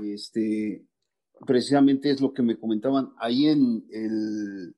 este, 0.03 0.85
precisamente 1.47 2.11
es 2.11 2.21
lo 2.21 2.33
que 2.33 2.43
me 2.43 2.59
comentaban, 2.59 3.13
ahí 3.19 3.47
en 3.47 3.85
el, 3.91 4.75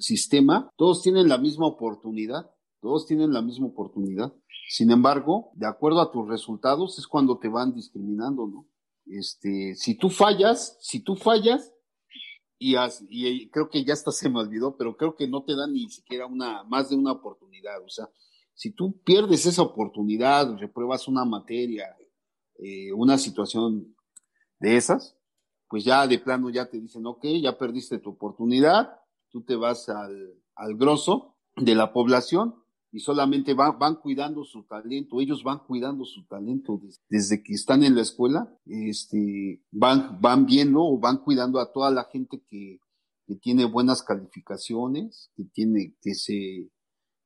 sistema, 0.00 0.70
todos 0.76 1.02
tienen 1.02 1.28
la 1.28 1.38
misma 1.38 1.66
oportunidad, 1.66 2.50
todos 2.80 3.06
tienen 3.06 3.32
la 3.32 3.40
misma 3.40 3.66
oportunidad. 3.68 4.34
Sin 4.68 4.90
embargo, 4.90 5.50
de 5.54 5.66
acuerdo 5.66 6.00
a 6.00 6.12
tus 6.12 6.28
resultados 6.28 6.98
es 6.98 7.06
cuando 7.06 7.38
te 7.38 7.48
van 7.48 7.72
discriminando, 7.74 8.46
¿no? 8.46 8.68
Este, 9.06 9.74
si 9.76 9.96
tú 9.96 10.10
fallas, 10.10 10.76
si 10.80 11.00
tú 11.00 11.16
fallas, 11.16 11.72
y, 12.58 12.76
as- 12.76 13.04
y 13.08 13.48
creo 13.50 13.70
que 13.70 13.84
ya 13.84 13.94
hasta 13.94 14.12
se 14.12 14.28
me 14.28 14.40
olvidó, 14.40 14.76
pero 14.76 14.96
creo 14.96 15.14
que 15.16 15.26
no 15.28 15.44
te 15.44 15.56
dan 15.56 15.72
ni 15.72 15.88
siquiera 15.88 16.26
una, 16.26 16.64
más 16.64 16.90
de 16.90 16.96
una 16.96 17.12
oportunidad. 17.12 17.82
O 17.82 17.88
sea, 17.88 18.08
si 18.54 18.72
tú 18.72 19.00
pierdes 19.02 19.46
esa 19.46 19.62
oportunidad, 19.62 20.56
repruebas 20.58 21.08
una 21.08 21.24
materia, 21.24 21.96
eh, 22.58 22.92
una 22.92 23.18
situación 23.18 23.94
de 24.58 24.76
esas, 24.76 25.15
pues 25.68 25.84
ya 25.84 26.06
de 26.06 26.18
plano 26.18 26.50
ya 26.50 26.68
te 26.68 26.80
dicen, 26.80 27.06
ok, 27.06 27.24
ya 27.42 27.58
perdiste 27.58 27.98
tu 27.98 28.10
oportunidad, 28.10 28.90
tú 29.30 29.42
te 29.42 29.56
vas 29.56 29.88
al, 29.88 30.34
al 30.54 30.76
grosso 30.76 31.36
de 31.56 31.74
la 31.74 31.92
población 31.92 32.54
y 32.92 33.00
solamente 33.00 33.52
van, 33.54 33.78
van 33.78 33.96
cuidando 33.96 34.44
su 34.44 34.64
talento, 34.64 35.20
ellos 35.20 35.42
van 35.42 35.58
cuidando 35.66 36.04
su 36.04 36.24
talento 36.26 36.78
des- 36.82 37.02
desde 37.08 37.42
que 37.42 37.52
están 37.54 37.82
en 37.82 37.94
la 37.94 38.02
escuela, 38.02 38.48
este, 38.64 39.62
van, 39.72 40.20
van 40.20 40.46
viendo 40.46 40.82
o 40.82 40.98
van 40.98 41.18
cuidando 41.18 41.58
a 41.60 41.72
toda 41.72 41.90
la 41.90 42.04
gente 42.04 42.42
que, 42.48 42.78
que 43.26 43.34
tiene 43.36 43.64
buenas 43.64 44.02
calificaciones, 44.02 45.30
que 45.34 45.44
tiene, 45.44 45.96
que 46.00 46.14
se, 46.14 46.70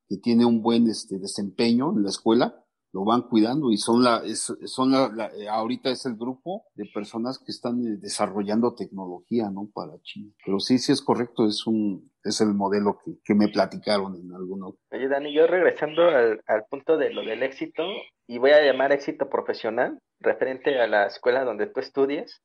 que 0.09 0.16
tiene 0.16 0.44
un 0.44 0.62
buen 0.62 0.88
este, 0.88 1.18
desempeño 1.18 1.92
en 1.94 2.03
la 2.03 2.09
escuela, 2.09 2.64
lo 2.92 3.05
van 3.05 3.22
cuidando 3.22 3.70
y 3.70 3.76
son 3.76 4.03
la, 4.03 4.22
es- 4.24 4.53
son 4.64 4.90
la, 4.92 5.31
eh, 5.38 5.48
ahorita 5.48 5.90
es 5.90 6.07
el 6.07 6.16
grupo 6.16 6.64
de 6.74 6.87
personas 6.92 7.38
que 7.38 7.53
están 7.53 7.79
eh, 7.87 7.96
desarrollando 8.00 8.74
tecnología, 8.74 9.48
¿no? 9.50 9.68
Para 9.72 9.92
China. 10.03 10.33
Pero 10.44 10.59
sí, 10.59 10.79
sí 10.79 10.90
es 10.92 11.00
correcto, 11.03 11.46
es 11.46 11.66
un, 11.66 12.11
es 12.24 12.40
el 12.40 12.55
modelo 12.55 12.98
que, 13.05 13.12
que 13.24 13.35
me 13.35 13.48
platicaron 13.48 14.16
en 14.16 14.33
alguno. 14.35 14.74
Oye, 14.90 15.09
Dani, 15.09 15.33
yo 15.33 15.46
regresando 15.46 16.09
al, 16.09 16.40
al 16.46 16.64
punto 16.68 16.96
de 16.96 17.11
lo 17.12 17.22
del 17.22 17.42
éxito, 17.42 17.83
y 18.26 18.38
voy 18.38 18.50
a 18.50 18.64
llamar 18.64 18.92
éxito 18.92 19.29
profesional, 19.29 19.98
referente 20.20 20.79
a 20.81 20.87
la 20.87 21.07
escuela 21.07 21.44
donde 21.44 21.66
tú 21.66 21.81
estudias, 21.81 22.40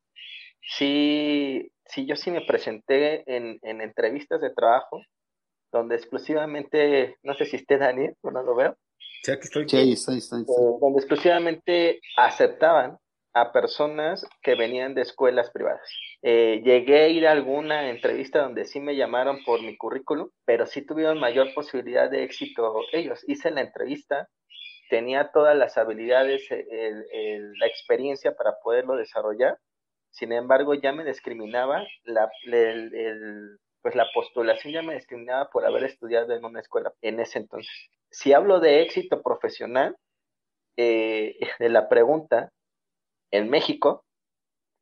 sí, 0.61 1.71
sí, 1.85 2.05
yo 2.05 2.15
sí 2.15 2.31
me 2.31 2.41
presenté 2.41 3.23
en, 3.35 3.59
en 3.61 3.81
entrevistas 3.81 4.41
de 4.41 4.53
trabajo, 4.53 5.01
donde 5.71 5.95
exclusivamente, 5.95 7.17
no 7.23 7.33
sé 7.33 7.45
si 7.45 7.57
esté 7.57 7.77
Dani, 7.77 8.09
o 8.21 8.31
no 8.31 8.43
lo 8.43 8.55
veo, 8.55 8.77
Sí, 9.23 9.31
aquí 9.31 9.41
estoy. 9.43 9.67
Sí, 9.69 9.77
ahí 9.77 9.93
está, 9.93 10.11
ahí 10.11 10.17
está, 10.19 10.35
ahí 10.35 10.41
está. 10.43 10.53
eh, 10.53 10.77
donde 10.81 10.99
exclusivamente 10.99 11.99
aceptaban 12.17 12.97
a 13.33 13.51
personas 13.51 14.25
que 14.41 14.55
venían 14.55 14.93
de 14.95 15.01
escuelas 15.01 15.49
privadas. 15.51 15.81
Eh, 16.21 16.61
llegué 16.63 17.01
a 17.03 17.07
ir 17.09 17.27
a 17.27 17.31
alguna 17.33 17.89
entrevista 17.89 18.41
donde 18.43 18.65
sí 18.65 18.79
me 18.79 18.95
llamaron 18.95 19.43
por 19.43 19.61
mi 19.61 19.75
currículum, 19.75 20.29
pero 20.45 20.65
sí 20.65 20.85
tuvieron 20.85 21.19
mayor 21.19 21.53
posibilidad 21.53 22.09
de 22.09 22.23
éxito 22.23 22.79
ellos. 22.93 23.23
Hice 23.27 23.51
la 23.51 23.61
entrevista, 23.61 24.29
tenía 24.89 25.31
todas 25.33 25.57
las 25.57 25.77
habilidades, 25.77 26.49
eh, 26.49 26.65
el- 26.69 27.05
el- 27.11 27.51
la 27.59 27.67
experiencia 27.67 28.33
para 28.35 28.53
poderlo 28.63 28.95
desarrollar. 28.95 29.57
Sin 30.11 30.31
embargo, 30.31 30.73
ya 30.75 30.93
me 30.93 31.03
discriminaba 31.03 31.83
la, 32.05 32.29
el- 32.45 32.93
el- 32.95 33.57
pues 33.81 33.95
la 33.95 34.07
postulación 34.13 34.71
ya 34.73 34.81
me 34.81 34.95
discriminaba 34.95 35.49
por 35.49 35.65
haber 35.65 35.83
estudiado 35.83 36.33
en 36.33 36.45
una 36.45 36.61
escuela 36.61 36.93
en 37.01 37.19
ese 37.19 37.39
entonces. 37.39 37.89
Si 38.17 38.33
hablo 38.33 38.59
de 38.59 38.81
éxito 38.81 39.21
profesional, 39.21 39.95
eh, 40.77 41.37
de 41.59 41.69
la 41.69 41.89
pregunta, 41.89 42.51
en 43.31 43.49
México, 43.49 44.05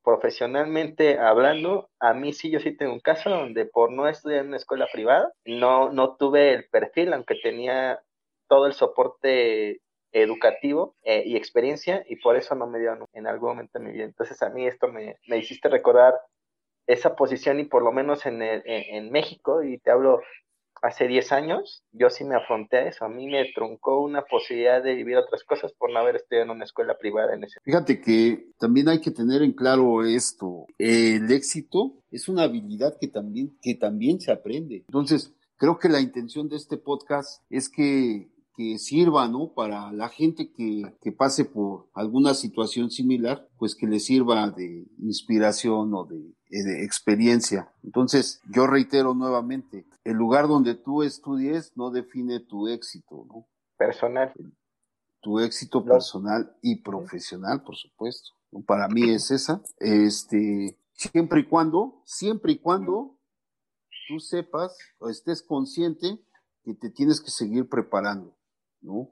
profesionalmente 0.03 1.19
hablando, 1.19 1.89
a 1.99 2.13
mí 2.13 2.33
sí, 2.33 2.51
yo 2.51 2.59
sí 2.59 2.75
tengo 2.77 2.93
un 2.93 2.99
caso 3.01 3.29
donde 3.29 3.65
por 3.65 3.91
no 3.91 4.07
estudiar 4.09 4.41
en 4.41 4.47
una 4.49 4.57
escuela 4.57 4.87
privada, 4.93 5.31
no, 5.45 5.91
no 5.91 6.15
tuve 6.17 6.53
el 6.53 6.69
perfil, 6.69 7.13
aunque 7.13 7.35
tenía 7.43 8.01
todo 8.49 8.67
el 8.67 8.73
soporte 8.73 9.81
educativo 10.13 10.95
eh, 11.03 11.23
y 11.25 11.37
experiencia, 11.37 12.03
y 12.09 12.17
por 12.17 12.37
eso 12.37 12.55
no 12.55 12.67
me 12.67 12.79
dieron 12.79 13.05
en 13.13 13.27
algún 13.27 13.51
momento 13.51 13.79
en 13.79 13.85
mi 13.85 13.93
vida. 13.93 14.05
Entonces 14.05 14.41
a 14.43 14.49
mí 14.49 14.67
esto 14.67 14.87
me, 14.89 15.17
me 15.27 15.37
hiciste 15.39 15.69
recordar 15.69 16.15
esa 16.87 17.15
posición 17.15 17.59
y 17.59 17.65
por 17.65 17.83
lo 17.83 17.91
menos 17.91 18.25
en, 18.25 18.41
el- 18.41 18.63
en, 18.65 18.95
en 19.05 19.11
México, 19.11 19.63
y 19.63 19.77
te 19.79 19.91
hablo 19.91 20.21
hace 20.83 21.07
10 21.07 21.31
años, 21.31 21.81
yo 21.93 22.09
sí 22.09 22.25
me 22.25 22.35
afronté 22.35 22.77
a 22.77 22.87
eso. 22.89 23.05
A 23.05 23.09
mí 23.09 23.27
me 23.27 23.45
truncó 23.55 24.01
una 24.01 24.23
posibilidad 24.23 24.83
de 24.83 24.93
vivir 24.93 25.15
otras 25.15 25.43
cosas 25.43 25.71
por 25.71 25.91
no 25.91 25.99
haber 25.99 26.17
estudiado 26.17 26.45
en 26.45 26.51
una 26.57 26.65
escuela 26.65 26.97
privada 26.97 27.33
en 27.33 27.45
ese 27.45 27.61
Fíjate 27.63 28.01
que 28.01 28.47
también 28.59 28.89
hay 28.89 28.99
que 28.99 29.11
tener 29.11 29.41
en 29.41 29.53
claro 29.53 30.03
esto. 30.03 30.65
El 30.77 31.31
éxito 31.31 31.93
es 32.11 32.27
una 32.27 32.43
habilidad 32.43 32.97
que 32.99 33.07
también, 33.07 33.57
que 33.61 33.75
también 33.75 34.19
se 34.19 34.33
aprende. 34.33 34.83
Entonces, 34.87 35.33
creo 35.55 35.79
que 35.79 35.87
la 35.87 36.01
intención 36.01 36.49
de 36.49 36.57
este 36.57 36.77
podcast 36.77 37.41
es 37.49 37.69
que, 37.69 38.29
que 38.55 38.77
sirva, 38.77 39.27
¿no? 39.27 39.53
Para 39.53 39.91
la 39.91 40.09
gente 40.09 40.51
que, 40.51 40.95
que 41.01 41.11
pase 41.11 41.45
por 41.45 41.87
alguna 41.93 42.33
situación 42.33 42.91
similar, 42.91 43.47
pues 43.57 43.75
que 43.75 43.87
le 43.87 43.99
sirva 43.99 44.49
de 44.49 44.85
inspiración 44.99 45.93
o 45.93 46.05
de, 46.05 46.35
de 46.49 46.83
experiencia. 46.83 47.71
Entonces, 47.83 48.41
yo 48.53 48.67
reitero 48.67 49.13
nuevamente, 49.13 49.85
el 50.03 50.17
lugar 50.17 50.47
donde 50.47 50.75
tú 50.75 51.03
estudies 51.03 51.73
no 51.75 51.89
define 51.89 52.39
tu 52.39 52.67
éxito, 52.67 53.25
¿no? 53.27 53.47
personal. 53.77 54.33
tu 55.21 55.39
éxito 55.39 55.83
personal 55.83 56.55
y 56.61 56.81
profesional, 56.81 57.63
por 57.63 57.75
supuesto. 57.75 58.31
Para 58.65 58.87
mí 58.87 59.09
es 59.09 59.31
esa. 59.31 59.61
Este, 59.79 60.77
siempre 60.93 61.41
y 61.41 61.45
cuando, 61.45 62.01
siempre 62.05 62.53
y 62.53 62.59
cuando 62.59 63.17
tú 64.07 64.19
sepas 64.19 64.77
o 64.99 65.09
estés 65.09 65.41
consciente 65.41 66.19
que 66.63 66.73
te 66.73 66.89
tienes 66.89 67.19
que 67.19 67.31
seguir 67.31 67.67
preparando, 67.67 68.35
¿no? 68.83 69.09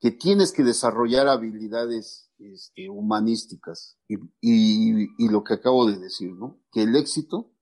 Que 0.00 0.10
tienes 0.12 0.52
que 0.52 0.62
desarrollar 0.62 1.28
habilidades 1.28 2.30
este, 2.38 2.88
humanísticas. 2.88 3.98
Y, 4.08 4.16
y- 4.40 5.08
y 5.18 5.28
lo 5.28 5.42
que 5.44 5.54
acabo 5.54 5.90
de 5.90 5.98
decir, 5.98 6.32
¿no? 6.34 6.60
Que 6.72 6.82
el 6.84 6.94
éxito 6.96 7.52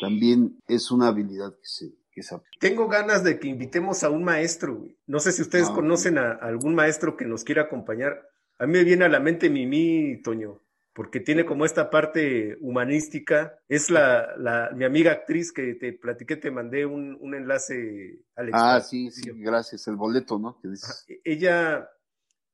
también 0.00 0.58
es 0.66 0.90
una 0.90 1.08
habilidad 1.08 1.52
que 1.52 1.64
se, 1.66 1.86
que 2.10 2.22
se. 2.22 2.36
Tengo 2.60 2.88
ganas 2.88 3.22
de 3.24 3.38
que 3.38 3.48
invitemos 3.48 4.02
a 4.02 4.10
un 4.10 4.24
maestro, 4.24 4.76
güey. 4.78 4.98
No 5.06 5.20
sé 5.20 5.32
si 5.32 5.42
ustedes 5.42 5.68
Ah, 5.70 5.74
conocen 5.74 6.18
a, 6.18 6.32
a 6.32 6.46
algún 6.48 6.74
maestro 6.74 7.16
que 7.16 7.24
nos 7.24 7.44
quiera 7.44 7.62
acompañar. 7.62 8.20
A 8.58 8.66
mí 8.66 8.72
me 8.72 8.84
viene 8.84 9.04
a 9.04 9.08
la 9.08 9.20
mente 9.20 9.48
Mimi, 9.48 10.20
Toño, 10.22 10.62
porque 10.96 11.20
tiene 11.20 11.44
como 11.44 11.66
esta 11.66 11.90
parte 11.90 12.56
humanística. 12.62 13.60
Es 13.68 13.90
la, 13.90 14.34
la- 14.38 14.70
mi 14.74 14.86
amiga 14.86 15.12
actriz 15.12 15.52
que 15.52 15.74
te 15.74 15.92
platiqué, 15.92 16.36
te 16.36 16.50
mandé 16.50 16.86
un, 16.86 17.18
un 17.20 17.34
enlace, 17.34 18.22
Alex. 18.34 18.56
Ah, 18.58 18.80
sí, 18.80 19.10
sí, 19.10 19.30
gracias. 19.34 19.86
El 19.88 19.96
boleto, 19.96 20.38
¿no? 20.38 20.58
Ajá. 20.82 20.94
Ella 21.22 21.90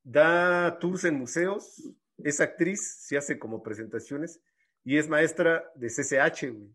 da 0.03 0.77
tours 0.81 1.05
en 1.05 1.15
museos, 1.15 1.89
es 2.19 2.41
actriz, 2.41 2.97
se 3.07 3.17
hace 3.17 3.39
como 3.39 3.63
presentaciones 3.63 4.41
y 4.83 4.99
es 4.99 5.09
maestra 5.09 5.71
de 5.77 5.87
CCH, 5.87 6.51
güey. 6.53 6.75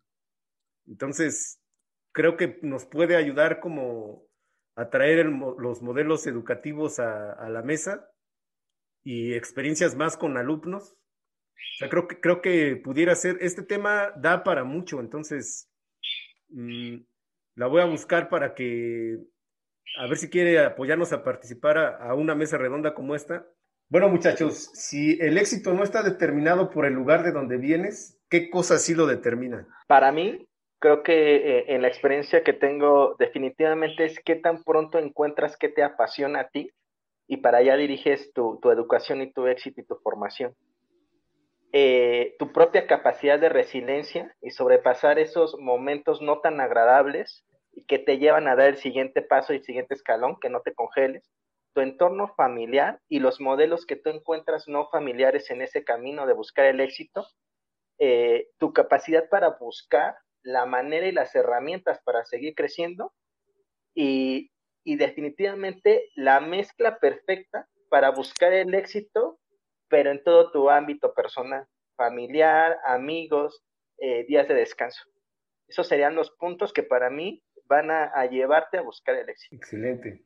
Entonces, 0.88 1.60
creo 2.14 2.38
que 2.38 2.60
nos 2.62 2.86
puede 2.86 3.18
ayudar 3.18 3.60
como 3.60 4.26
a 4.78 4.90
traer 4.90 5.20
el 5.20 5.32
los 5.60 5.82
modelos 5.82 6.28
educativos 6.28 7.00
a, 7.00 7.34
a 7.34 7.50
la 7.50 7.62
mesa 7.62 8.10
y 9.04 9.34
experiencias 9.34 9.98
más 9.98 10.16
con 10.16 10.38
alumnos. 10.38 10.96
O 11.76 11.78
sea, 11.78 11.90
creo 11.90 12.08
que, 12.08 12.20
creo 12.20 12.42
que 12.42 12.76
pudiera 12.76 13.16
ser, 13.16 13.38
este 13.42 13.62
tema 13.62 14.12
da 14.18 14.44
para 14.44 14.64
mucho, 14.64 15.00
entonces 15.00 15.70
mm, 16.50 16.98
la 17.56 17.68
voy 17.68 17.82
a 17.82 17.86
buscar 17.86 18.30
para 18.30 18.54
que, 18.56 19.18
a 20.00 20.08
ver 20.08 20.18
si 20.18 20.30
quiere 20.30 20.60
apoyarnos 20.64 21.14
a 21.14 21.24
participar 21.24 21.78
a, 21.78 21.98
a 21.98 22.16
una 22.16 22.36
mesa 22.36 22.58
redonda 22.58 22.94
como 22.94 23.16
esta. 23.16 23.48
Bueno, 23.90 24.10
muchachos, 24.10 24.70
si 24.74 25.20
el 25.22 25.38
éxito 25.38 25.74
no 25.74 25.84
está 25.84 26.04
determinado 26.04 26.70
por 26.70 26.86
el 26.86 26.94
lugar 26.94 27.24
de 27.24 27.32
donde 27.32 27.58
vienes, 27.58 28.20
¿qué 28.30 28.50
cosa 28.50 28.78
sí 28.78 28.94
lo 28.94 29.06
determina? 29.06 29.68
Para 29.88 30.12
mí, 30.12 30.48
creo 30.80 31.04
que 31.04 31.36
eh, 31.36 31.66
en 31.68 31.82
la 31.82 31.88
experiencia 31.88 32.44
que 32.44 32.54
tengo, 32.54 33.16
definitivamente 33.18 34.06
es 34.06 34.20
qué 34.20 34.36
tan 34.36 34.64
pronto 34.64 35.00
encuentras 35.00 35.58
qué 35.58 35.70
te 35.70 35.84
apasiona 35.84 36.42
a 36.42 36.50
ti 36.50 36.72
y 37.28 37.38
para 37.38 37.60
allá 37.60 37.76
diriges 37.76 38.32
tu, 38.34 38.60
tu 38.62 38.72
educación 38.72 39.22
y 39.22 39.32
tu 39.32 39.48
éxito 39.48 39.82
y 39.82 39.86
tu 39.86 39.96
formación. 39.96 40.54
Eh, 41.74 42.36
tu 42.40 42.54
propia 42.54 42.88
capacidad 42.88 43.40
de 43.40 43.50
resiliencia 43.50 44.36
y 44.42 44.52
sobrepasar 44.52 45.20
esos 45.20 45.58
momentos 45.60 46.22
no 46.22 46.40
tan 46.40 46.62
agradables 46.62 47.46
y 47.74 47.86
que 47.86 48.00
te 48.00 48.18
llevan 48.18 48.48
a 48.48 48.56
dar 48.56 48.70
el 48.70 48.78
siguiente 48.78 49.22
paso 49.22 49.54
y 49.54 49.58
el 49.58 49.64
siguiente 49.64 49.94
escalón, 49.94 50.40
que 50.40 50.50
no 50.50 50.62
te 50.62 50.74
congeles, 50.74 51.30
tu 51.74 51.82
entorno 51.82 52.34
familiar 52.36 53.00
y 53.08 53.20
los 53.20 53.40
modelos 53.40 53.86
que 53.86 53.96
tú 53.96 54.10
encuentras 54.10 54.68
no 54.68 54.90
familiares 54.90 55.52
en 55.52 55.62
ese 55.62 55.84
camino 55.84 56.26
de 56.26 56.34
buscar 56.34 56.66
el 56.66 56.80
éxito, 56.80 57.28
eh, 58.00 58.50
tu 58.58 58.74
capacidad 58.74 59.30
para 59.30 59.50
buscar 59.60 60.16
la 60.42 60.66
manera 60.66 61.08
y 61.08 61.12
las 61.12 61.36
herramientas 61.36 62.00
para 62.04 62.26
seguir 62.26 62.56
creciendo 62.56 63.14
y, 63.94 64.52
y 64.84 64.96
definitivamente 64.96 66.10
la 66.16 66.40
mezcla 66.40 66.98
perfecta 66.98 67.68
para 67.90 68.12
buscar 68.12 68.54
el 68.54 68.74
éxito, 68.74 69.40
pero 69.90 70.12
en 70.12 70.24
todo 70.24 70.52
tu 70.52 70.70
ámbito 70.70 71.14
personal, 71.14 71.66
familiar, 71.96 72.78
amigos, 72.86 73.64
eh, 73.98 74.26
días 74.26 74.48
de 74.48 74.54
descanso. 74.54 75.04
Esos 75.68 75.88
serían 75.88 76.16
los 76.16 76.32
puntos 76.32 76.72
que 76.72 76.84
para 76.84 77.10
mí 77.10 77.44
van 77.66 77.92
a, 77.92 78.26
llevarte 78.28 78.78
a 78.78 78.82
buscar 78.82 79.16
el 79.16 79.30
éxito. 79.30 79.56
Excelente. 79.56 80.24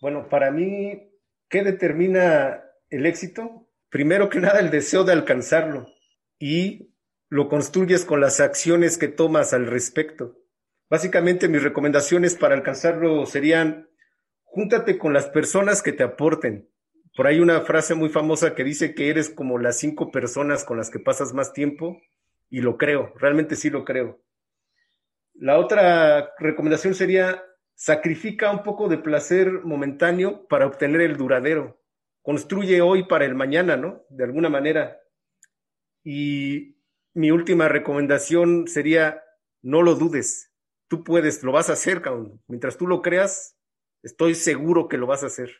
Bueno, 0.00 0.28
para 0.28 0.50
mí, 0.50 1.12
¿qué 1.48 1.62
determina 1.62 2.64
el 2.90 3.06
éxito? 3.06 3.68
Primero 3.88 4.28
que 4.28 4.40
nada, 4.40 4.58
el 4.58 4.70
deseo 4.70 5.04
de 5.04 5.12
alcanzarlo 5.12 5.86
y 6.38 6.92
lo 7.28 7.48
construyes 7.48 8.04
con 8.04 8.20
las 8.20 8.40
acciones 8.40 8.98
que 8.98 9.08
tomas 9.08 9.52
al 9.54 9.66
respecto. 9.66 10.38
Básicamente 10.88 11.48
mis 11.48 11.62
recomendaciones 11.62 12.36
para 12.36 12.54
alcanzarlo 12.54 13.26
serían, 13.26 13.88
júntate 14.42 14.98
con 14.98 15.12
las 15.12 15.26
personas 15.26 15.82
que 15.82 15.92
te 15.92 16.02
aporten. 16.02 16.68
Por 17.16 17.26
ahí 17.26 17.40
una 17.40 17.62
frase 17.62 17.94
muy 17.94 18.10
famosa 18.10 18.54
que 18.54 18.62
dice 18.62 18.94
que 18.94 19.08
eres 19.08 19.30
como 19.30 19.58
las 19.58 19.78
cinco 19.78 20.10
personas 20.10 20.64
con 20.64 20.76
las 20.76 20.90
que 20.90 20.98
pasas 20.98 21.32
más 21.32 21.54
tiempo 21.54 21.98
y 22.50 22.60
lo 22.60 22.76
creo, 22.76 23.14
realmente 23.16 23.56
sí 23.56 23.70
lo 23.70 23.86
creo. 23.86 24.20
La 25.32 25.58
otra 25.58 26.34
recomendación 26.38 26.94
sería 26.94 27.42
sacrifica 27.74 28.50
un 28.50 28.62
poco 28.62 28.88
de 28.88 28.98
placer 28.98 29.50
momentáneo 29.64 30.46
para 30.46 30.66
obtener 30.66 31.00
el 31.00 31.16
duradero. 31.16 31.80
Construye 32.20 32.82
hoy 32.82 33.04
para 33.04 33.24
el 33.24 33.34
mañana, 33.34 33.76
¿no? 33.76 34.04
De 34.10 34.24
alguna 34.24 34.50
manera. 34.50 35.00
Y 36.04 36.76
mi 37.14 37.30
última 37.30 37.68
recomendación 37.68 38.68
sería 38.68 39.22
no 39.62 39.80
lo 39.80 39.94
dudes. 39.94 40.52
Tú 40.88 41.02
puedes, 41.02 41.42
lo 41.42 41.52
vas 41.52 41.70
a 41.70 41.74
hacer. 41.74 42.02
Mientras 42.46 42.76
tú 42.76 42.86
lo 42.86 43.00
creas, 43.00 43.56
estoy 44.02 44.34
seguro 44.34 44.88
que 44.88 44.98
lo 44.98 45.06
vas 45.06 45.22
a 45.22 45.26
hacer. 45.26 45.50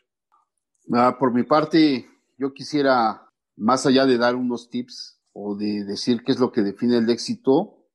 Ah, 0.93 1.17
por 1.19 1.33
mi 1.33 1.43
parte, 1.43 2.07
yo 2.37 2.53
quisiera, 2.53 3.29
más 3.55 3.85
allá 3.85 4.05
de 4.05 4.17
dar 4.17 4.35
unos 4.35 4.69
tips 4.69 5.19
o 5.33 5.55
de 5.55 5.83
decir 5.83 6.23
qué 6.23 6.31
es 6.31 6.39
lo 6.39 6.51
que 6.51 6.61
define 6.61 6.97
el 6.97 7.09
éxito, 7.09 7.85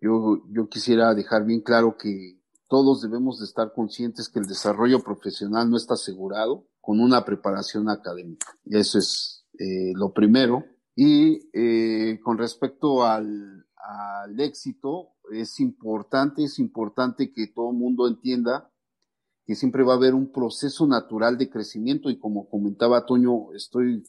yo, 0.00 0.42
yo 0.50 0.68
quisiera 0.68 1.14
dejar 1.14 1.44
bien 1.44 1.60
claro 1.60 1.96
que 1.96 2.40
todos 2.68 3.02
debemos 3.02 3.38
de 3.38 3.46
estar 3.46 3.72
conscientes 3.72 4.28
que 4.28 4.38
el 4.38 4.46
desarrollo 4.46 5.02
profesional 5.02 5.70
no 5.70 5.76
está 5.76 5.94
asegurado 5.94 6.68
con 6.80 7.00
una 7.00 7.24
preparación 7.24 7.88
académica. 7.88 8.46
Y 8.64 8.76
eso 8.76 8.98
es 8.98 9.46
eh, 9.58 9.92
lo 9.94 10.12
primero. 10.12 10.64
Y 10.94 11.48
eh, 11.52 12.20
con 12.22 12.38
respecto 12.38 13.04
al, 13.04 13.66
al 13.76 14.40
éxito, 14.40 15.16
es 15.32 15.60
importante, 15.60 16.44
es 16.44 16.58
importante 16.58 17.32
que 17.32 17.48
todo 17.48 17.70
el 17.70 17.76
mundo 17.76 18.06
entienda 18.08 18.70
que 19.46 19.54
siempre 19.54 19.84
va 19.84 19.92
a 19.92 19.96
haber 19.96 20.14
un 20.14 20.32
proceso 20.32 20.86
natural 20.86 21.38
de 21.38 21.48
crecimiento 21.48 22.10
y 22.10 22.18
como 22.18 22.48
comentaba 22.48 23.06
Toño, 23.06 23.52
estoy 23.54 24.02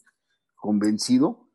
convencido 0.56 1.48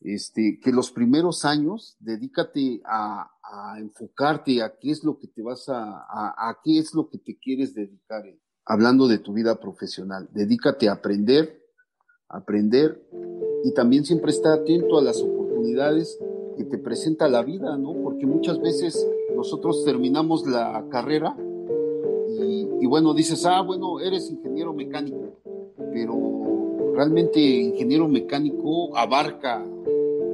este, 0.00 0.60
que 0.62 0.70
los 0.70 0.92
primeros 0.92 1.44
años 1.44 1.96
dedícate 1.98 2.80
a, 2.84 3.30
enfocarte 3.78 4.62
a 4.62 4.74
qué 4.80 4.90
es 4.90 5.04
lo 5.04 5.18
que 5.18 5.28
te 5.28 5.42
vas 5.42 5.68
a, 5.68 6.04
a, 6.08 6.58
qué 6.64 6.78
es 6.78 6.92
lo 6.92 7.08
que 7.08 7.18
te 7.18 7.38
quieres 7.38 7.72
dedicar, 7.72 8.26
eh, 8.26 8.40
hablando 8.64 9.06
de 9.06 9.18
tu 9.18 9.32
vida 9.32 9.60
profesional. 9.60 10.28
Dedícate 10.32 10.88
a 10.88 10.94
aprender, 10.94 11.62
aprender 12.28 13.06
y 13.62 13.72
también 13.72 14.04
siempre 14.04 14.32
estar 14.32 14.60
atento 14.60 14.98
a 14.98 15.02
las 15.02 15.20
oportunidades 15.20 16.18
que 16.56 16.64
te 16.64 16.78
presenta 16.78 17.28
la 17.28 17.42
vida, 17.42 17.76
¿no? 17.76 17.94
Porque 18.02 18.26
muchas 18.26 18.60
veces 18.60 19.06
nosotros 19.36 19.84
terminamos 19.84 20.46
la 20.46 20.86
carrera 20.90 21.36
y, 22.80 22.86
bueno, 22.86 23.14
dices, 23.14 23.44
ah, 23.46 23.62
bueno, 23.62 24.00
eres 24.00 24.30
ingeniero 24.30 24.72
mecánico, 24.72 25.38
pero 25.92 26.92
realmente 26.94 27.40
ingeniero 27.40 28.08
mecánico 28.08 28.96
abarca 28.96 29.64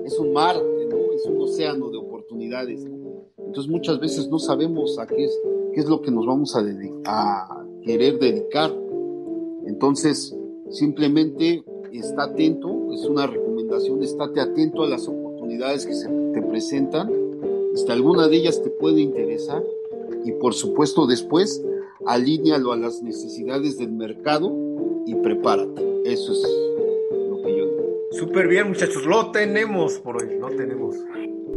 es 0.05 0.19
un 0.19 0.33
mar, 0.33 0.57
es 1.15 1.25
un 1.27 1.41
océano 1.41 1.91
de 1.91 1.99
oportunidades. 1.99 2.87
Entonces 3.39 3.71
muchas 3.71 3.99
veces 4.01 4.29
no 4.29 4.39
sabemos 4.39 4.99
a 4.99 5.07
qué 5.07 5.25
es, 5.25 5.41
qué 5.75 5.81
es 5.81 5.89
lo 5.89 6.03
que 6.03 6.11
nos 6.11 6.27
vamos 6.27 6.57
a, 6.57 6.65
a 7.07 7.67
querer 7.83 8.19
dedicar. 8.19 8.73
Entonces, 9.67 10.37
simplemente 10.71 11.65
está 11.93 12.25
atento, 12.25 12.93
es 12.93 13.05
una 13.05 13.27
recomendación, 13.27 14.03
estate 14.03 14.41
atento 14.41 14.83
a 14.83 14.89
las 14.89 15.09
oportunidades 15.09 15.87
que 15.87 15.95
se 15.95 16.09
te 16.09 16.43
presentan, 16.43 17.11
si 17.75 17.91
alguna 17.91 18.29
de 18.29 18.37
ellas 18.37 18.63
te 18.63 18.71
puede 18.71 19.01
interesar 19.01 19.63
y 20.25 20.33
por 20.33 20.55
supuesto 20.55 21.07
después 21.07 21.65
alíñalo 22.07 22.73
a 22.73 22.77
las 22.77 23.03
necesidades 23.03 23.79
del 23.79 23.93
mercado 23.93 24.53
y 25.07 25.15
prepárate. 25.17 25.83
Eso 26.05 26.33
es 26.33 26.61
Súper 28.13 28.49
bien, 28.49 28.69
muchachos. 28.69 29.07
Lo 29.07 29.31
tenemos 29.31 29.95
por 29.95 30.23
hoy, 30.23 30.39
lo 30.39 30.49
tenemos. 30.49 30.97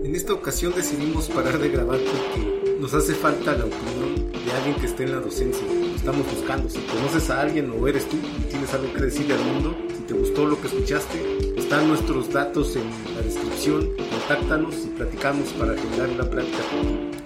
En 0.04 0.16
esta 0.16 0.34
ocasión 0.34 0.72
decidimos 0.74 1.28
parar 1.28 1.58
de 1.60 1.68
grabar 1.70 2.00
porque 2.00 2.78
nos 2.80 2.94
hace 2.94 3.14
falta 3.14 3.54
la 3.54 3.66
opinión 3.66 4.32
de 4.32 4.52
alguien 4.52 4.76
que 4.76 4.86
esté 4.86 5.04
en 5.04 5.12
la 5.12 5.20
docencia. 5.20 5.66
Estamos 5.96 6.26
buscando. 6.32 6.70
Si 6.70 6.80
conoces 6.82 7.30
a 7.30 7.42
alguien 7.42 7.70
o 7.72 7.88
eres 7.88 8.08
tú 8.08 8.16
y 8.16 8.44
tienes 8.50 8.74
algo 8.74 8.94
que 8.94 9.02
decirle 9.02 9.34
al 9.34 9.44
mundo, 9.44 9.76
si 9.90 10.04
te 10.04 10.14
gustó 10.14 10.46
lo 10.46 10.62
que 10.62 10.68
escuchaste, 10.68 11.58
están 11.58 11.88
nuestros 11.88 12.32
datos 12.32 12.76
en 12.76 12.90
la 13.14 13.22
descripción. 13.24 13.90
Contáctanos 13.98 14.86
y 14.86 14.88
platicamos 14.90 15.52
para 15.54 15.76
generar 15.76 16.10
una 16.12 16.30
plática 16.30 16.60
contigo. 16.70 17.23